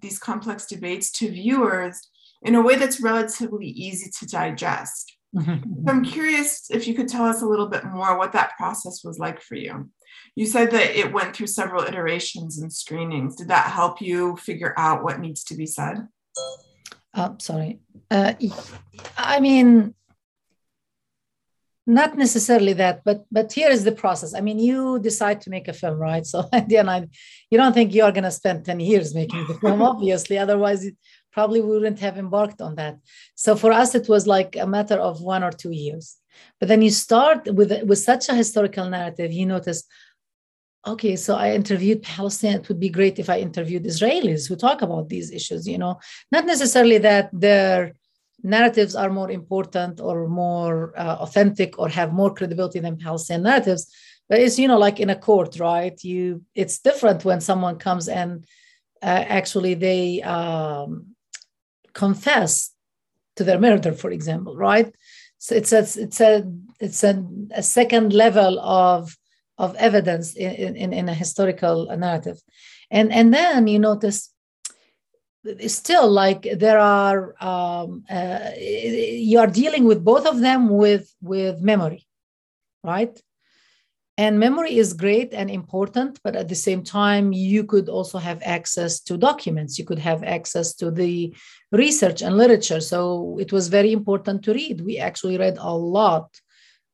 [0.00, 2.00] these complex debates to viewers
[2.42, 5.16] in a way that's relatively easy to digest.
[5.34, 5.88] Mm-hmm.
[5.88, 9.18] I'm curious if you could tell us a little bit more what that process was
[9.18, 9.90] like for you.
[10.36, 13.36] You said that it went through several iterations and screenings.
[13.36, 16.06] Did that help you figure out what needs to be said?
[17.12, 17.80] Uh, sorry.
[18.10, 18.34] Uh,
[19.16, 19.94] I mean,
[21.86, 24.34] not necessarily that, but but here is the process.
[24.34, 26.24] I mean, you decide to make a film, right?
[26.26, 27.10] So at the end,
[27.50, 30.38] you don't think you are going to spend ten years making the film, obviously.
[30.38, 30.86] Otherwise,
[31.34, 32.96] probably we wouldn't have embarked on that.
[33.34, 36.16] So for us, it was like a matter of one or two years.
[36.58, 39.80] But then you start with with such a historical narrative, you notice,
[40.86, 42.60] okay, so I interviewed Palestinians.
[42.60, 45.66] It would be great if I interviewed Israelis who talk about these issues.
[45.66, 45.94] You know,
[46.32, 47.94] not necessarily that their
[48.42, 53.82] narratives are more important or more uh, authentic or have more credibility than Palestinian narratives,
[54.28, 55.96] but it's you know like in a court, right?
[56.02, 58.44] You it's different when someone comes and
[59.02, 61.13] uh, actually they um,
[61.94, 62.70] confess
[63.36, 64.94] to their murder, for example, right?
[65.38, 69.16] So it's a it's a it's a, a second level of
[69.58, 72.40] of evidence in, in, in a historical narrative.
[72.90, 74.34] And and then you notice
[75.66, 81.60] still like there are um, uh, you are dealing with both of them with with
[81.60, 82.06] memory
[82.82, 83.20] right
[84.16, 88.40] and memory is great and important, but at the same time, you could also have
[88.44, 89.76] access to documents.
[89.76, 91.34] You could have access to the
[91.72, 92.80] research and literature.
[92.80, 94.82] So it was very important to read.
[94.82, 96.40] We actually read a lot.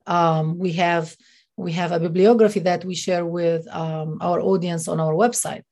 [0.07, 1.15] Um, we have
[1.57, 5.65] we have a bibliography that we share with um, our audience on our website.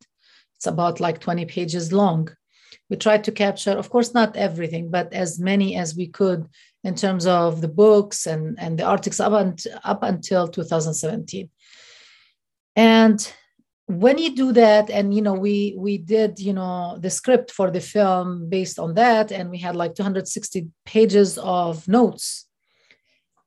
[0.56, 2.28] It's about like 20 pages long.
[2.90, 6.46] We tried to capture, of course, not everything, but as many as we could
[6.88, 11.50] in terms of the books and, and the articles up, and, up until 2017.
[12.74, 13.32] And
[13.86, 17.70] when you do that, and you know, we we did you know the script for
[17.70, 22.46] the film based on that, and we had like 260 pages of notes.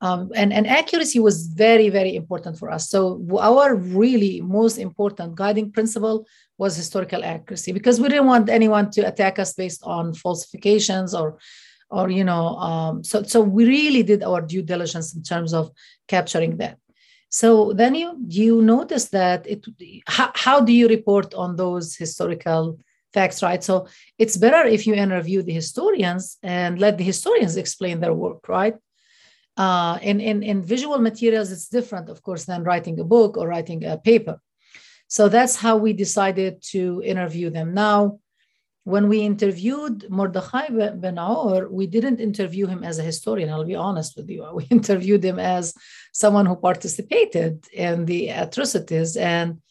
[0.03, 2.89] Um, and, and accuracy was very, very important for us.
[2.89, 6.25] So our really most important guiding principle
[6.57, 11.37] was historical accuracy because we didn't want anyone to attack us based on falsifications or
[11.91, 15.71] or you know um, so so we really did our due diligence in terms of
[16.07, 16.77] capturing that.
[17.29, 19.65] So then you you notice that it
[20.07, 22.79] how, how do you report on those historical
[23.13, 23.63] facts right?
[23.63, 28.47] So it's better if you interview the historians and let the historians explain their work
[28.47, 28.75] right?
[29.57, 33.47] Uh, in, in, in visual materials it's different of course than writing a book or
[33.47, 34.39] writing a paper.
[35.07, 37.73] So that's how we decided to interview them.
[37.73, 38.19] Now
[38.83, 43.49] when we interviewed Mordechai Ben Aor, we didn't interview him as a historian.
[43.49, 44.47] I'll be honest with you.
[44.53, 45.73] We interviewed him as
[46.13, 49.17] someone who participated in the atrocities.
[49.17, 49.61] And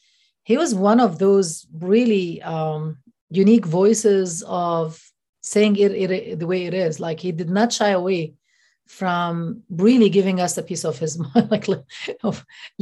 [0.45, 2.99] he was one of those really um,
[3.31, 5.03] unique voices of
[5.41, 7.01] saying it, it, the way it is.
[7.01, 8.35] Like he did not shy away
[8.87, 11.67] from really giving us a piece of his mind, like,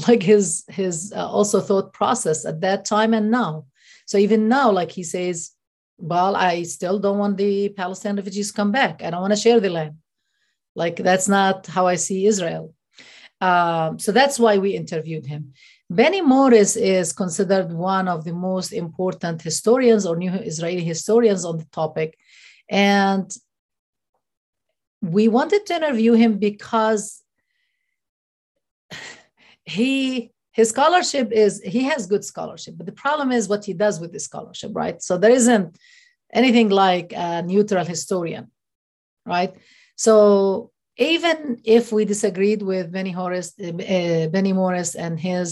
[0.06, 3.64] like his, his uh, also thought process at that time and now.
[4.06, 5.52] So even now, like he says,
[5.98, 9.02] well, I still don't want the Palestinian refugees to come back.
[9.02, 9.96] I don't want to share the land.
[10.74, 12.74] Like that's not how I see Israel.
[13.40, 15.52] Um, so that's why we interviewed him.
[15.90, 21.58] Benny Morris is considered one of the most important historians or new Israeli historians on
[21.58, 22.16] the topic.
[22.68, 23.30] And
[25.00, 27.22] we wanted to interview him because
[29.64, 33.96] he his scholarship is he has good scholarship but the problem is what he does
[34.00, 34.98] with the scholarship right?
[35.06, 35.78] So there isn't
[36.40, 38.44] anything like a neutral historian
[39.24, 39.52] right?
[39.94, 45.48] So even if we disagreed with benny Horace, uh, benny morris and his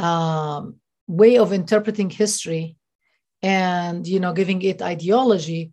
[0.00, 0.62] um,
[1.06, 2.76] way of interpreting history
[3.42, 5.72] and you know giving it ideology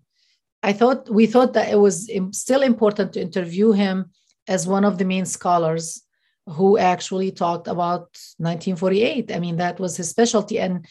[0.69, 1.95] i thought we thought that it was
[2.31, 3.97] still important to interview him
[4.47, 5.85] as one of the main scholars
[6.51, 8.07] who actually talked about
[8.37, 9.31] 1948.
[9.31, 10.59] I mean, that was his specialty.
[10.59, 10.85] And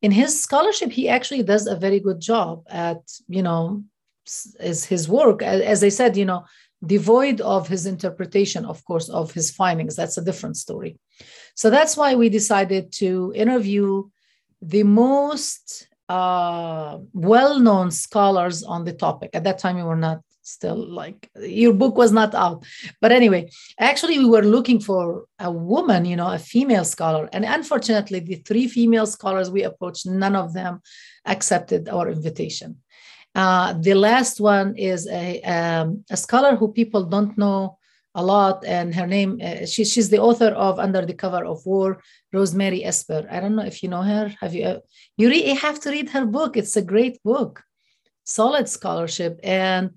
[0.00, 3.84] in his scholarship, he actually does a very good job at, you know,
[4.60, 5.42] is his work.
[5.42, 6.44] As I said, you know,
[6.84, 9.96] devoid of his interpretation, of course, of his findings.
[9.96, 10.98] That's a different story.
[11.54, 14.04] So that's why we decided to interview
[14.60, 19.30] the most uh, well known scholars on the topic.
[19.34, 22.64] At that time, we were not still like your book was not out.
[23.00, 27.28] But anyway actually we were looking for a woman you know a female scholar.
[27.32, 30.80] And unfortunately the three female scholars we approached none of them
[31.24, 32.78] accepted our invitation.
[33.34, 37.78] Uh, the last one is a, um, a scholar who people don't know
[38.14, 41.64] a lot and her name uh, she, she's the author of under the cover of
[41.64, 41.98] war
[42.32, 43.26] rosemary Esber.
[43.32, 44.34] I don't know if you know her.
[44.40, 44.78] Have you uh,
[45.16, 46.56] you really have to read her book.
[46.56, 47.62] It's a great book.
[48.24, 49.40] Solid scholarship.
[49.42, 49.92] And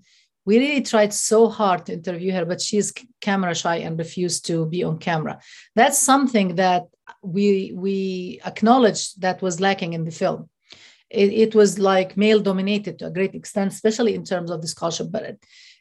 [0.45, 4.67] we really tried so hard to interview her, but she's camera shy and refused to
[4.67, 5.39] be on camera.
[5.75, 6.83] That's something that
[7.23, 10.49] we we acknowledged that was lacking in the film.
[11.09, 14.67] It, it was like male dominated to a great extent, especially in terms of the
[14.67, 15.07] scholarship.
[15.11, 15.37] But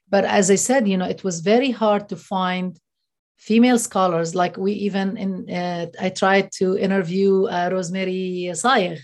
[0.08, 2.78] but as I said, you know, it was very hard to find
[3.38, 4.34] female scholars.
[4.34, 9.00] Like we even in uh, I tried to interview uh, Rosemary Sayegh,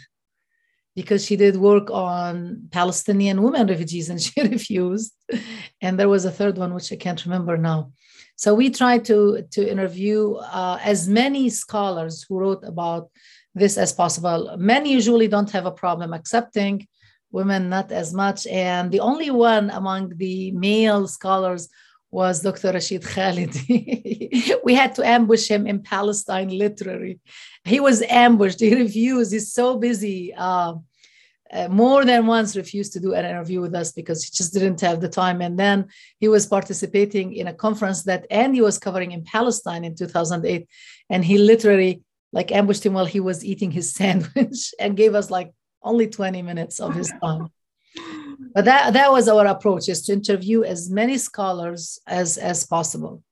[0.96, 5.12] because she did work on Palestinian women refugees and she refused.
[5.83, 7.93] And there was a third one, which I can't remember now.
[8.37, 13.11] So we tried to, to interview uh, as many scholars who wrote about
[13.55, 14.57] this as possible.
[14.59, 16.87] Men usually don't have a problem accepting,
[17.33, 18.47] women not as much.
[18.47, 21.69] And the only one among the male scholars
[22.11, 22.73] was Dr.
[22.73, 24.55] Rashid Khalidi.
[24.64, 27.21] we had to ambush him in Palestine, literally.
[27.64, 28.61] He was ambushed.
[28.61, 29.33] He refused.
[29.33, 30.35] He's so busy.
[30.37, 30.75] Uh,
[31.53, 34.81] uh, more than once refused to do an interview with us because he just didn't
[34.81, 35.41] have the time.
[35.41, 39.95] And then he was participating in a conference that Andy was covering in Palestine in
[39.97, 40.69] 2008.
[41.09, 45.31] And he literally like ambushed him while he was eating his sandwich and gave us
[45.31, 47.49] like only 20 minutes of his time.
[48.55, 53.23] but that, that was our approach is to interview as many scholars as, as possible.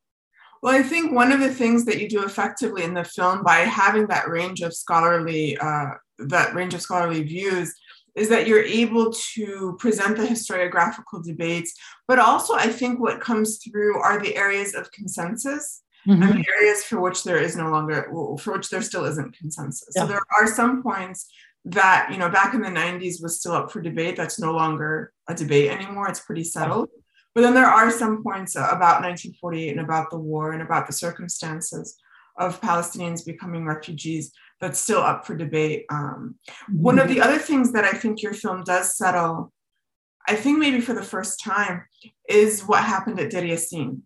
[0.61, 3.59] Well, I think one of the things that you do effectively in the film by
[3.59, 7.73] having that range of scholarly uh, that range of scholarly views
[8.19, 11.75] is that you're able to present the historiographical debates,
[12.07, 16.23] but also I think what comes through are the areas of consensus mm-hmm.
[16.23, 19.89] and the areas for which there is no longer, for which there still isn't consensus.
[19.95, 20.03] Yeah.
[20.03, 21.31] So there are some points
[21.65, 24.17] that, you know, back in the 90s was still up for debate.
[24.17, 26.09] That's no longer a debate anymore.
[26.09, 26.89] It's pretty settled.
[27.35, 30.93] But then there are some points about 1948 and about the war and about the
[30.93, 31.97] circumstances
[32.39, 35.87] of Palestinians becoming refugees that's still up for debate.
[35.91, 36.83] Um, mm-hmm.
[36.83, 39.53] One of the other things that I think your film does settle,
[40.27, 41.85] I think maybe for the first time,
[42.29, 44.03] is what happened at Deir Yassin.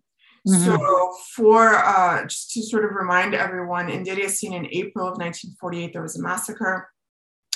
[0.47, 0.65] Mm-hmm.
[0.65, 5.17] So, for uh, just to sort of remind everyone, in Deir Yassin in April of
[5.17, 6.89] 1948, there was a massacre.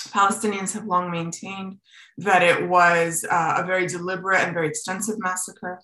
[0.08, 1.76] Palestinians have long maintained
[2.16, 5.80] that it was uh, a very deliberate and very extensive massacre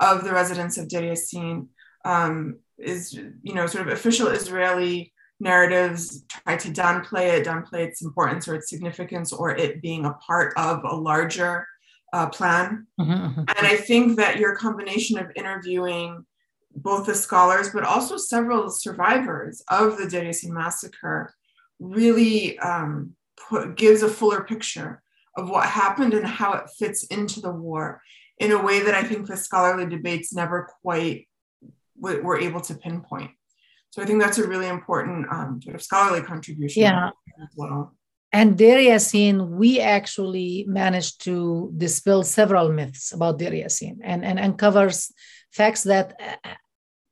[0.00, 1.68] of the residents of Deir Yassin.
[2.04, 8.02] Um, is you know sort of official Israeli narratives try to downplay it, downplay its
[8.02, 11.66] importance or its significance, or it being a part of a larger
[12.12, 12.86] uh, plan.
[13.00, 13.40] Mm-hmm, mm-hmm.
[13.40, 16.24] And I think that your combination of interviewing
[16.74, 21.34] both the scholars, but also several survivors of the Deir Yassin massacre
[21.78, 23.14] really um,
[23.48, 25.02] put, gives a fuller picture
[25.36, 28.02] of what happened and how it fits into the war
[28.38, 31.28] in a way that I think the scholarly debates never quite
[32.00, 33.30] w- were able to pinpoint.
[33.90, 37.10] So I think that's a really important um, sort of scholarly contribution yeah.
[37.42, 37.94] as well.
[38.32, 44.38] And Deir Yassin, we actually managed to dispel several myths about Deir Yassin and, and
[44.38, 45.10] uncovers
[45.50, 46.50] facts that uh,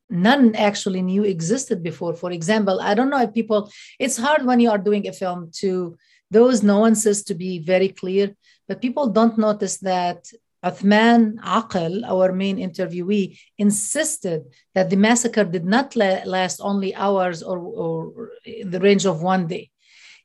[0.09, 2.13] none actually knew existed before.
[2.13, 5.49] For example, I don't know if people, it's hard when you are doing a film
[5.55, 5.97] to
[6.29, 8.35] those nuances to be very clear,
[8.67, 10.27] but people don't notice that
[10.63, 14.43] Uthman Aqil, our main interviewee, insisted
[14.73, 19.47] that the massacre did not la- last only hours or, or the range of one
[19.47, 19.69] day.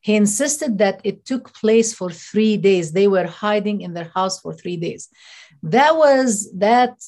[0.01, 2.91] He insisted that it took place for three days.
[2.91, 5.07] They were hiding in their house for three days.
[5.61, 7.01] That was that,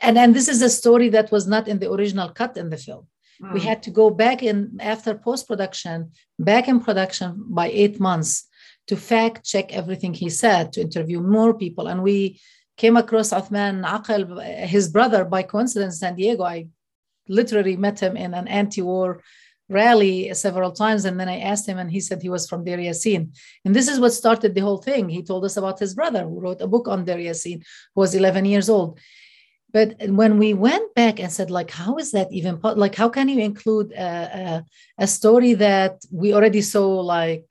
[0.00, 2.78] and, and this is a story that was not in the original cut in the
[2.78, 3.06] film.
[3.42, 3.52] Mm.
[3.52, 8.46] We had to go back in after post production, back in production by eight months
[8.86, 11.88] to fact check everything he said, to interview more people.
[11.88, 12.40] And we
[12.80, 14.26] came across Uthman Aqil,
[14.74, 16.44] his brother, by coincidence, San Diego.
[16.44, 16.68] I
[17.28, 19.22] literally met him in an anti-war
[19.68, 22.78] rally several times, and then I asked him, and he said he was from Deir
[22.78, 23.22] Yassin.
[23.64, 25.10] And this is what started the whole thing.
[25.10, 27.58] He told us about his brother, who wrote a book on Deir Yassin,
[27.92, 28.98] who was 11 years old.
[29.76, 29.88] But
[30.20, 32.94] when we went back and said, like, how is that even like?
[33.02, 34.10] How can you include a,
[34.42, 37.46] a, a story that we already saw like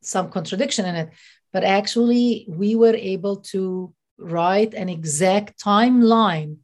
[0.00, 1.08] some contradiction in it?
[1.52, 6.56] But actually, we were able to write an exact timeline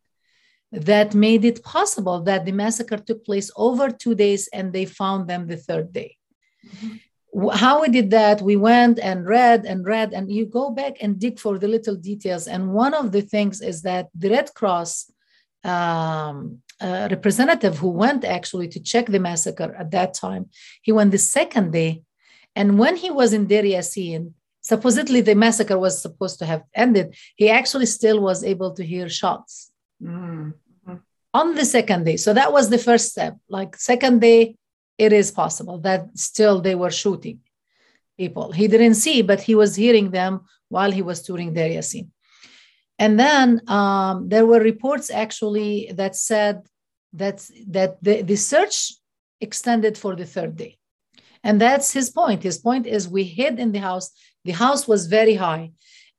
[0.73, 5.29] that made it possible that the massacre took place over two days and they found
[5.29, 6.17] them the third day.
[6.67, 7.49] Mm-hmm.
[7.53, 11.19] How we did that, we went and read and read, and you go back and
[11.19, 12.49] dig for the little details.
[12.49, 15.13] And one of the things is that the Red Cross
[15.63, 20.51] um, uh, representative who went actually to check the massacre at that time,
[20.83, 22.03] he went the second day.
[22.57, 27.15] And when he was in Deir Yassin, supposedly the massacre was supposed to have ended,
[27.37, 29.71] he actually still was able to hear shots
[30.03, 30.95] mm-hmm.
[31.35, 32.17] on the second day.
[32.17, 33.37] So that was the first step.
[33.49, 34.57] Like second day,
[34.99, 37.41] it is possible that still they were shooting
[38.19, 38.53] people.
[38.53, 42.09] He didn't see, but he was hearing them while he was touring Deir Yassin.
[42.99, 46.57] And then um, there were reports actually that said
[47.15, 47.37] that,
[47.69, 48.93] that the, the search
[49.41, 50.77] extended for the third day.
[51.43, 52.43] And that's his point.
[52.43, 54.11] His point is we hid in the house
[54.45, 55.73] the house was very high,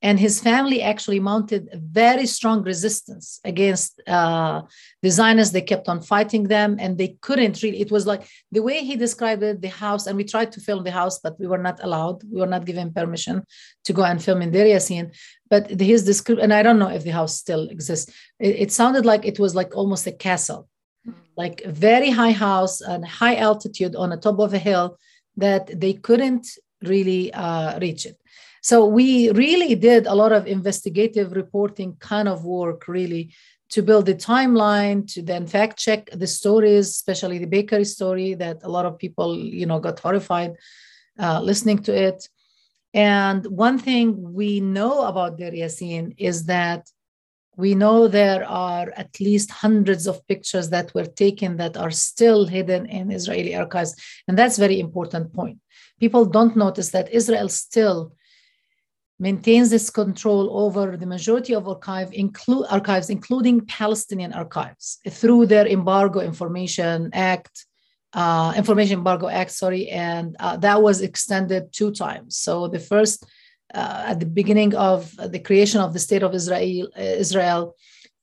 [0.03, 4.61] and his family actually mounted a very strong resistance against uh,
[5.03, 5.53] the Zionists.
[5.53, 7.81] They kept on fighting them, and they couldn't really.
[7.81, 10.83] It was like the way he described it, the house, and we tried to film
[10.83, 12.23] the house, but we were not allowed.
[12.23, 13.43] We were not given permission
[13.85, 15.15] to go and film in Deir Yassin.
[15.49, 18.11] But his description, and I don't know if the house still exists.
[18.39, 20.67] It, it sounded like it was like almost a castle,
[21.37, 24.97] like a very high house and high altitude on the top of a hill
[25.37, 26.47] that they couldn't
[26.83, 28.17] really uh, reach it.
[28.61, 33.33] So we really did a lot of investigative reporting kind of work, really,
[33.69, 38.57] to build the timeline, to then fact check the stories, especially the bakery story that
[38.63, 40.55] a lot of people, you know, got horrified
[41.19, 42.27] uh, listening to it.
[42.93, 46.87] And one thing we know about Deir Yassin is that
[47.63, 52.41] we know there are at least hundreds of pictures that were taken that are still
[52.55, 53.93] hidden in Israeli archives.
[54.27, 55.59] And that's very important point
[56.01, 57.99] people don't notice that Israel still
[59.19, 65.67] maintains this control over the majority of archive, include, archives, including Palestinian archives, through their
[65.67, 67.67] Embargo Information Act,
[68.13, 72.35] uh, Information Embargo Act, sorry, and uh, that was extended two times.
[72.35, 73.17] So the first,
[73.73, 77.75] uh, at the beginning of the creation of the state of Israel, Israel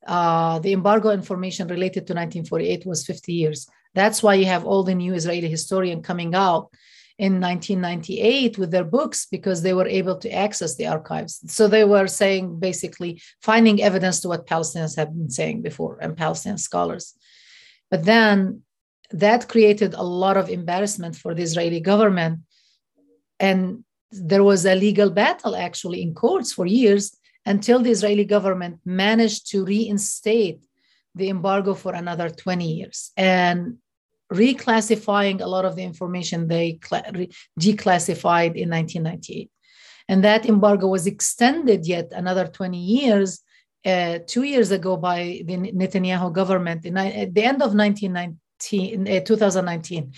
[0.06, 3.68] uh, the embargo information related to 1948 was 50 years.
[3.94, 6.70] That's why you have all the new Israeli historian coming out
[7.18, 11.40] in 1998 with their books because they were able to access the archives.
[11.52, 16.16] So they were saying basically finding evidence to what Palestinians have been saying before and
[16.16, 17.14] Palestinian scholars.
[17.90, 18.62] But then
[19.10, 22.40] that created a lot of embarrassment for the Israeli government.
[23.40, 28.80] And there was a legal battle actually in courts for years until the Israeli government
[28.84, 30.64] managed to reinstate
[31.14, 33.10] the embargo for another 20 years.
[33.16, 33.78] And
[34.32, 36.78] reclassifying a lot of the information they
[37.58, 39.50] declassified in 1998.
[40.08, 43.40] And that embargo was extended yet another 20 years,
[43.84, 49.20] uh, two years ago by the Netanyahu government in, at the end of 1919, uh,
[49.20, 50.12] 2019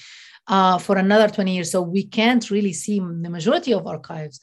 [0.51, 1.70] uh, for another 20 years.
[1.70, 4.40] So we can't really see the majority of archives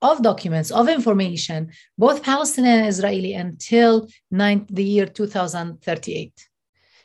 [0.00, 6.48] of documents, of information, both Palestinian and Israeli, until the year 2038.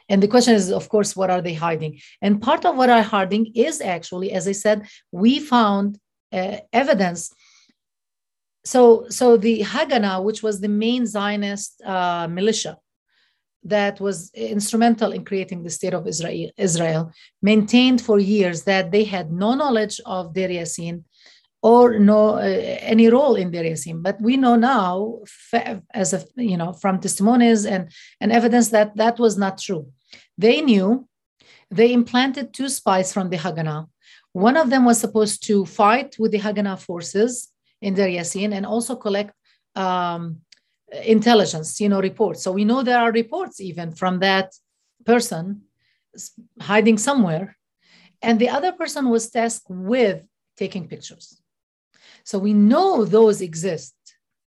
[0.09, 1.99] And the question is, of course, what are they hiding?
[2.21, 5.99] And part of what are hiding is actually, as I said, we found
[6.31, 7.31] uh, evidence.
[8.65, 12.77] So, so the Haganah, which was the main Zionist uh, militia
[13.63, 19.03] that was instrumental in creating the state of Israel, Israel, maintained for years that they
[19.03, 21.03] had no knowledge of Deir Yassin
[21.61, 24.01] or no uh, any role in Deir Yassin.
[24.01, 25.19] But we know now,
[25.93, 27.91] as of you know, from testimonies and
[28.21, 29.91] and evidence that that was not true.
[30.37, 31.07] They knew
[31.69, 33.87] they implanted two spies from the Haganah.
[34.33, 37.49] One of them was supposed to fight with the Haganah forces
[37.81, 39.33] in Deir Yassin and also collect
[39.75, 40.41] um,
[40.91, 42.43] intelligence, you know, reports.
[42.43, 44.53] So we know there are reports even from that
[45.05, 45.63] person
[46.61, 47.57] hiding somewhere.
[48.21, 50.23] And the other person was tasked with
[50.57, 51.39] taking pictures.
[52.23, 53.93] So we know those exist.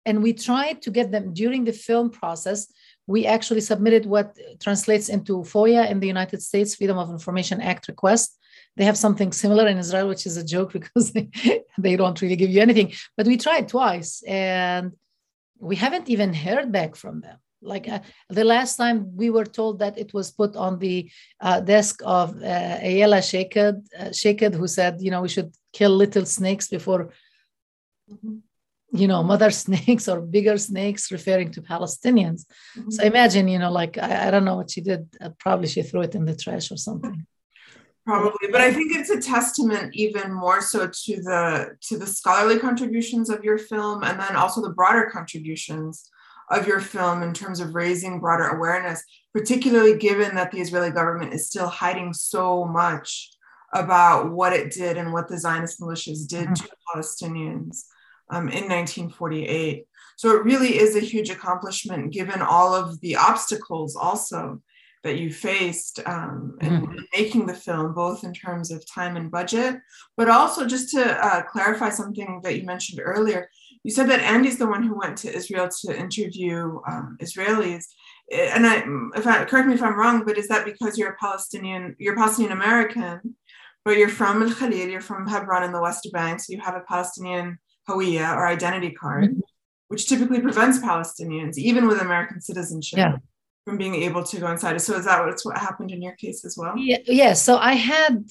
[0.06, 2.70] And we tried to get them during the film process.
[3.06, 7.88] We actually submitted what translates into FOIA in the United States, Freedom of Information Act
[7.88, 8.38] request.
[8.76, 11.30] They have something similar in Israel, which is a joke because they,
[11.78, 12.92] they don't really give you anything.
[13.16, 14.92] But we tried twice and
[15.64, 17.38] we haven't even heard back from them.
[17.62, 21.10] Like uh, the last time we were told that it was put on the
[21.40, 26.26] uh, desk of uh, Ayelet Shaked, uh, who said, you know, we should kill little
[26.26, 27.10] snakes before,
[28.10, 28.36] mm-hmm.
[28.92, 32.44] you know, mother snakes or bigger snakes, referring to Palestinians.
[32.76, 32.90] Mm-hmm.
[32.90, 35.08] So imagine, you know, like, I, I don't know what she did.
[35.18, 37.26] Uh, probably she threw it in the trash or something
[38.04, 42.58] probably but i think it's a testament even more so to the to the scholarly
[42.58, 46.10] contributions of your film and then also the broader contributions
[46.50, 49.02] of your film in terms of raising broader awareness
[49.32, 53.30] particularly given that the israeli government is still hiding so much
[53.72, 56.54] about what it did and what the zionist militias did mm-hmm.
[56.54, 57.84] to palestinians
[58.30, 59.86] um, in 1948
[60.16, 64.60] so it really is a huge accomplishment given all of the obstacles also
[65.04, 66.94] that you faced um, in, mm-hmm.
[67.14, 69.76] making the film, both in terms of time and budget,
[70.16, 73.48] but also just to uh, clarify something that you mentioned earlier.
[73.84, 77.84] You said that Andy's the one who went to Israel to interview um, Israelis,
[78.32, 78.82] and I,
[79.14, 82.16] if I, correct me if I'm wrong, but is that because you're a Palestinian, you're
[82.16, 83.36] Palestinian American,
[83.84, 86.76] but you're from Al Khalil, you're from Hebron in the West Bank, so you have
[86.76, 89.40] a Palestinian Hawiya or identity card, mm-hmm.
[89.88, 92.98] which typically prevents Palestinians, even with American citizenship.
[92.98, 93.16] Yeah
[93.64, 94.80] from being able to go inside.
[94.80, 96.76] So is that what's what happened in your case as well?
[96.76, 97.32] Yeah, yeah.
[97.32, 98.24] So I had,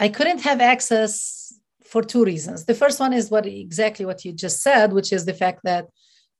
[0.00, 1.52] I couldn't have access
[1.84, 2.64] for two reasons.
[2.64, 5.86] The first one is what exactly what you just said, which is the fact that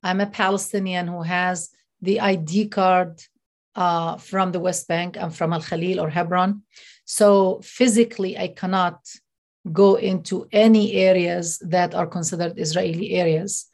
[0.03, 1.71] I'm a Palestinian who has
[2.03, 3.23] the ID card
[3.75, 5.17] uh, from the West Bank.
[5.17, 6.63] I'm from Al Khalil or Hebron.
[7.05, 8.99] So physically, I cannot
[9.73, 13.68] go into any areas that are considered Israeli areas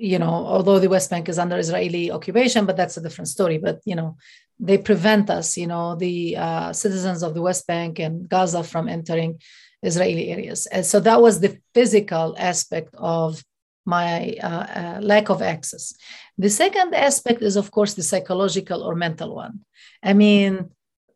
[0.00, 3.58] you know, although the West Bank is under Israeli occupation, but that's a different story.
[3.58, 4.16] But you know,
[4.58, 8.88] they prevent us, you know, the uh, citizens of the West Bank and Gaza from
[8.88, 9.40] entering
[9.82, 10.66] Israeli areas.
[10.66, 13.42] And so that was the physical aspect of
[13.84, 15.94] my uh, uh, lack of access.
[16.38, 19.60] The second aspect is, of course, the psychological or mental one.
[20.02, 20.70] I mean,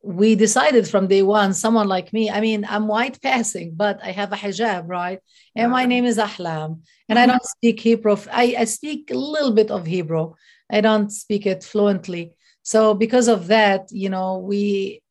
[0.04, 4.10] we decided from day one, someone like me, I mean, I'm white passing, but I
[4.10, 5.20] have a hijab, right?
[5.56, 6.82] And my name is Ahlam.
[7.08, 7.30] And I mm-hmm.
[7.30, 8.16] don't speak Hebrew.
[8.30, 10.34] I, I speak a little bit of Hebrew.
[10.70, 12.32] I don't speak it fluently.
[12.62, 15.02] So because of that, you know, we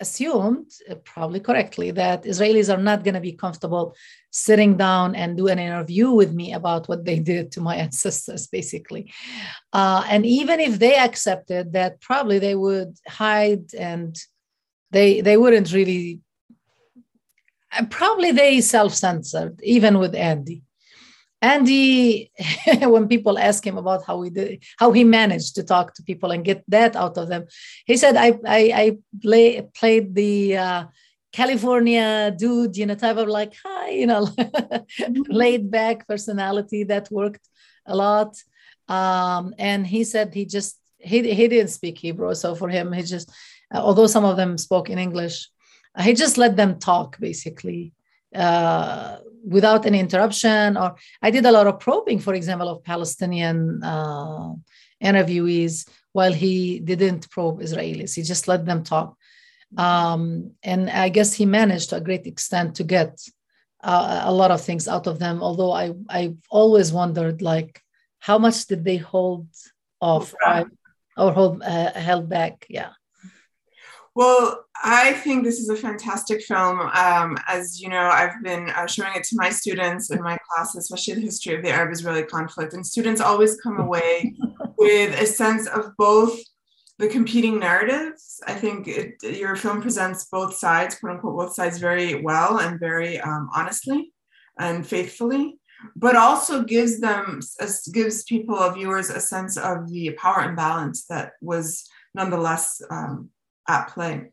[0.00, 3.94] assumed, uh, probably correctly, that Israelis are not going to be comfortable
[4.30, 8.46] sitting down and do an interview with me about what they did to my ancestors,
[8.46, 9.12] basically.
[9.72, 14.18] Uh, and even if they accepted that, probably they would hide and
[14.90, 16.20] they they wouldn't really.
[17.88, 20.64] Probably they self-censored, even with Andy.
[21.42, 22.30] Andy,
[22.82, 26.30] when people ask him about how he did, how he managed to talk to people
[26.30, 27.46] and get that out of them,
[27.86, 30.84] he said, "I I, I play, played the uh,
[31.32, 35.22] California dude, you know, type of like hi, you know, mm-hmm.
[35.28, 37.48] laid back personality that worked
[37.86, 38.36] a lot."
[38.88, 43.02] Um, and he said he just he he didn't speak Hebrew, so for him, he
[43.02, 43.30] just
[43.74, 45.48] uh, although some of them spoke in English,
[46.02, 47.94] he just let them talk basically
[48.34, 50.76] uh, without any interruption.
[50.76, 54.54] Or I did a lot of probing, for example, of Palestinian uh,
[55.02, 58.14] interviewees while he didn't probe Israelis.
[58.14, 59.16] He just let them talk.
[59.76, 63.20] Um, and I guess he managed to a great extent to get
[63.82, 65.42] uh, a lot of things out of them.
[65.42, 67.80] Although I, I've always wondered, like,
[68.18, 69.46] how much did they hold
[70.00, 70.66] off right,
[71.16, 72.66] or hold uh, held back?
[72.68, 72.90] Yeah.
[74.14, 76.80] Well, I think this is a fantastic film.
[76.80, 80.84] Um, as you know, I've been uh, showing it to my students in my classes,
[80.84, 82.74] especially the history of the Arab Israeli conflict.
[82.74, 84.34] And students always come away
[84.78, 86.40] with a sense of both
[86.98, 88.40] the competing narratives.
[88.46, 92.80] I think it, your film presents both sides, quote unquote, both sides very well and
[92.80, 94.12] very um, honestly
[94.58, 95.58] and faithfully,
[95.94, 97.40] but also gives them,
[97.92, 102.82] gives people, viewers, a sense of the power imbalance that was nonetheless.
[102.90, 103.30] Um,
[103.70, 104.30] at play.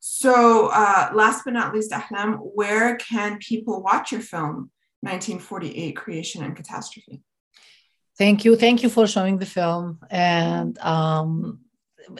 [0.00, 6.44] So, uh, last but not least, Ahlam, where can people watch your film, 1948 Creation
[6.44, 7.22] and Catastrophe?
[8.18, 8.54] Thank you.
[8.54, 9.98] Thank you for showing the film.
[10.10, 11.63] And um,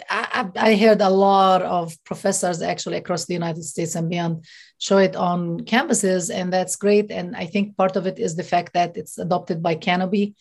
[0.09, 4.45] I, I, heard a lot of professors actually across the United States and beyond
[4.79, 7.11] show it on campuses, and that's great.
[7.11, 10.35] And I think part of it is the fact that it's adopted by Kanopy.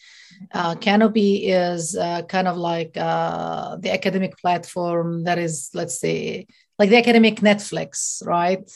[0.51, 6.47] Uh, Kanopy is uh, kind of like uh, the academic platform that is, let's say,
[6.79, 8.69] like the academic Netflix, right?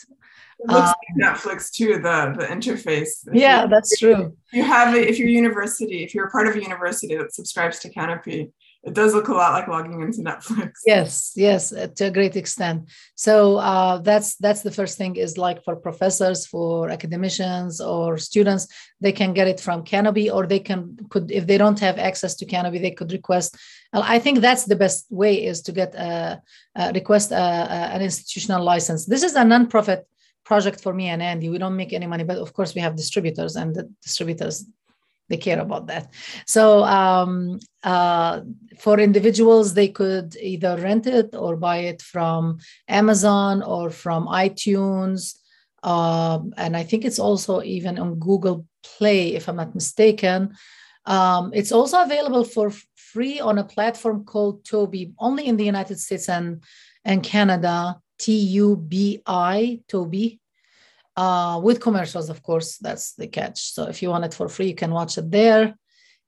[0.60, 3.26] It looks um, like Netflix too, the the interface.
[3.26, 4.36] If yeah, you, that's true.
[4.52, 7.90] You have it if you're university, if you're part of a university that subscribes to
[7.90, 8.50] Kanopy,
[8.88, 10.72] it does look a lot like logging into Netflix.
[10.86, 12.78] Yes, yes, to a great extent.
[13.14, 18.66] So uh, that's that's the first thing is like for professors, for academicians or students,
[19.00, 20.80] they can get it from Kanopy, or they can
[21.10, 23.56] could if they don't have access to Kanopy, they could request.
[23.92, 26.40] I think that's the best way is to get a,
[26.74, 29.06] a request a, a, an institutional license.
[29.06, 30.02] This is a nonprofit
[30.44, 31.48] project for me and Andy.
[31.48, 34.66] We don't make any money, but of course we have distributors, and the distributors
[35.28, 36.12] they care about that.
[36.46, 38.40] So um, uh,
[38.78, 45.36] for individuals, they could either rent it or buy it from Amazon or from iTunes.
[45.82, 50.54] Um, and I think it's also even on Google Play, if I'm not mistaken.
[51.04, 55.98] Um, it's also available for free on a platform called Tubi, only in the United
[56.00, 56.62] States and,
[57.04, 58.00] and Canada.
[58.18, 60.40] T U B I, Tubi
[61.18, 63.58] uh, with commercials, of course, that's the catch.
[63.74, 65.74] So if you want it for free, you can watch it there.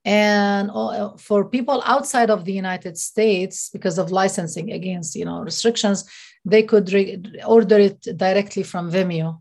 [0.04, 5.38] And uh, for people outside of the United States, because of licensing against you know
[5.50, 5.98] restrictions,
[6.44, 9.40] they could re- order it directly from Vimeo,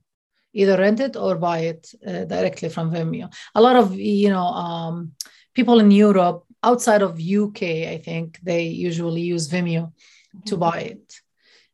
[0.54, 3.34] either rent it or buy it uh, directly from Vimeo.
[3.56, 5.14] A lot of you know um,
[5.56, 7.64] people in Europe, outside of UK,
[7.96, 10.42] I think they usually use Vimeo mm-hmm.
[10.50, 11.06] to buy it.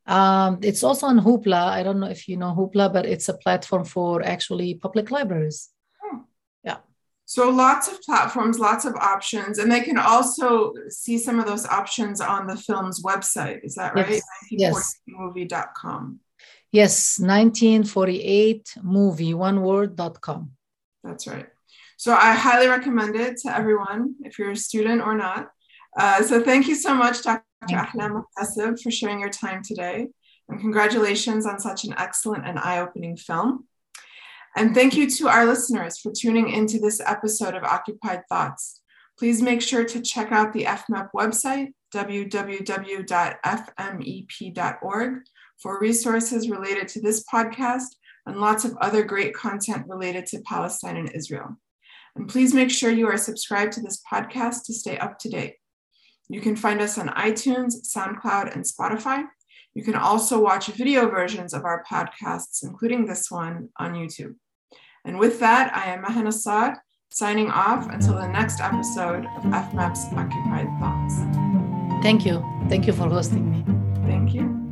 [0.08, 1.70] Um, it's also on Hoopla.
[1.70, 5.70] I don't know if you know Hoopla, but it's a platform for actually public libraries.
[6.02, 6.20] Hmm.
[6.64, 6.78] Yeah.
[7.26, 11.66] So lots of platforms, lots of options, and they can also see some of those
[11.66, 13.64] options on the film's website.
[13.64, 14.22] Is that right?
[14.52, 15.00] Yes.
[15.10, 16.20] 1948movie.com.
[16.72, 20.52] Yes, 1948movie, one word.com.
[21.06, 21.48] That's right.
[21.98, 25.48] So I highly recommend it to everyone, if you're a student or not.
[25.98, 27.46] Uh, so thank you so much, Dr.
[27.74, 30.08] Ahlam Muhtaseb, for sharing your time today.
[30.48, 33.66] And congratulations on such an excellent and eye opening film.
[34.56, 38.82] And thank you to our listeners for tuning into this episode of Occupied Thoughts.
[39.18, 43.04] Please make sure to check out the FMEP website, www.fmep.org,
[45.62, 47.96] for resources related to this podcast
[48.26, 51.58] and lots of other great content related to Palestine and Israel.
[52.16, 55.56] And please make sure you are subscribed to this podcast to stay up to date.
[56.30, 59.26] You can find us on iTunes, SoundCloud, and Spotify.
[59.74, 64.36] You can also watch video versions of our podcasts, including this one, on YouTube.
[65.04, 66.78] And with that, I am Maha Nassar,
[67.12, 71.16] signing off until the next episode of FMEP's Occupied Thoughts.
[72.02, 72.44] Thank you.
[72.70, 73.64] Thank you for hosting me.
[74.08, 74.65] Thank you.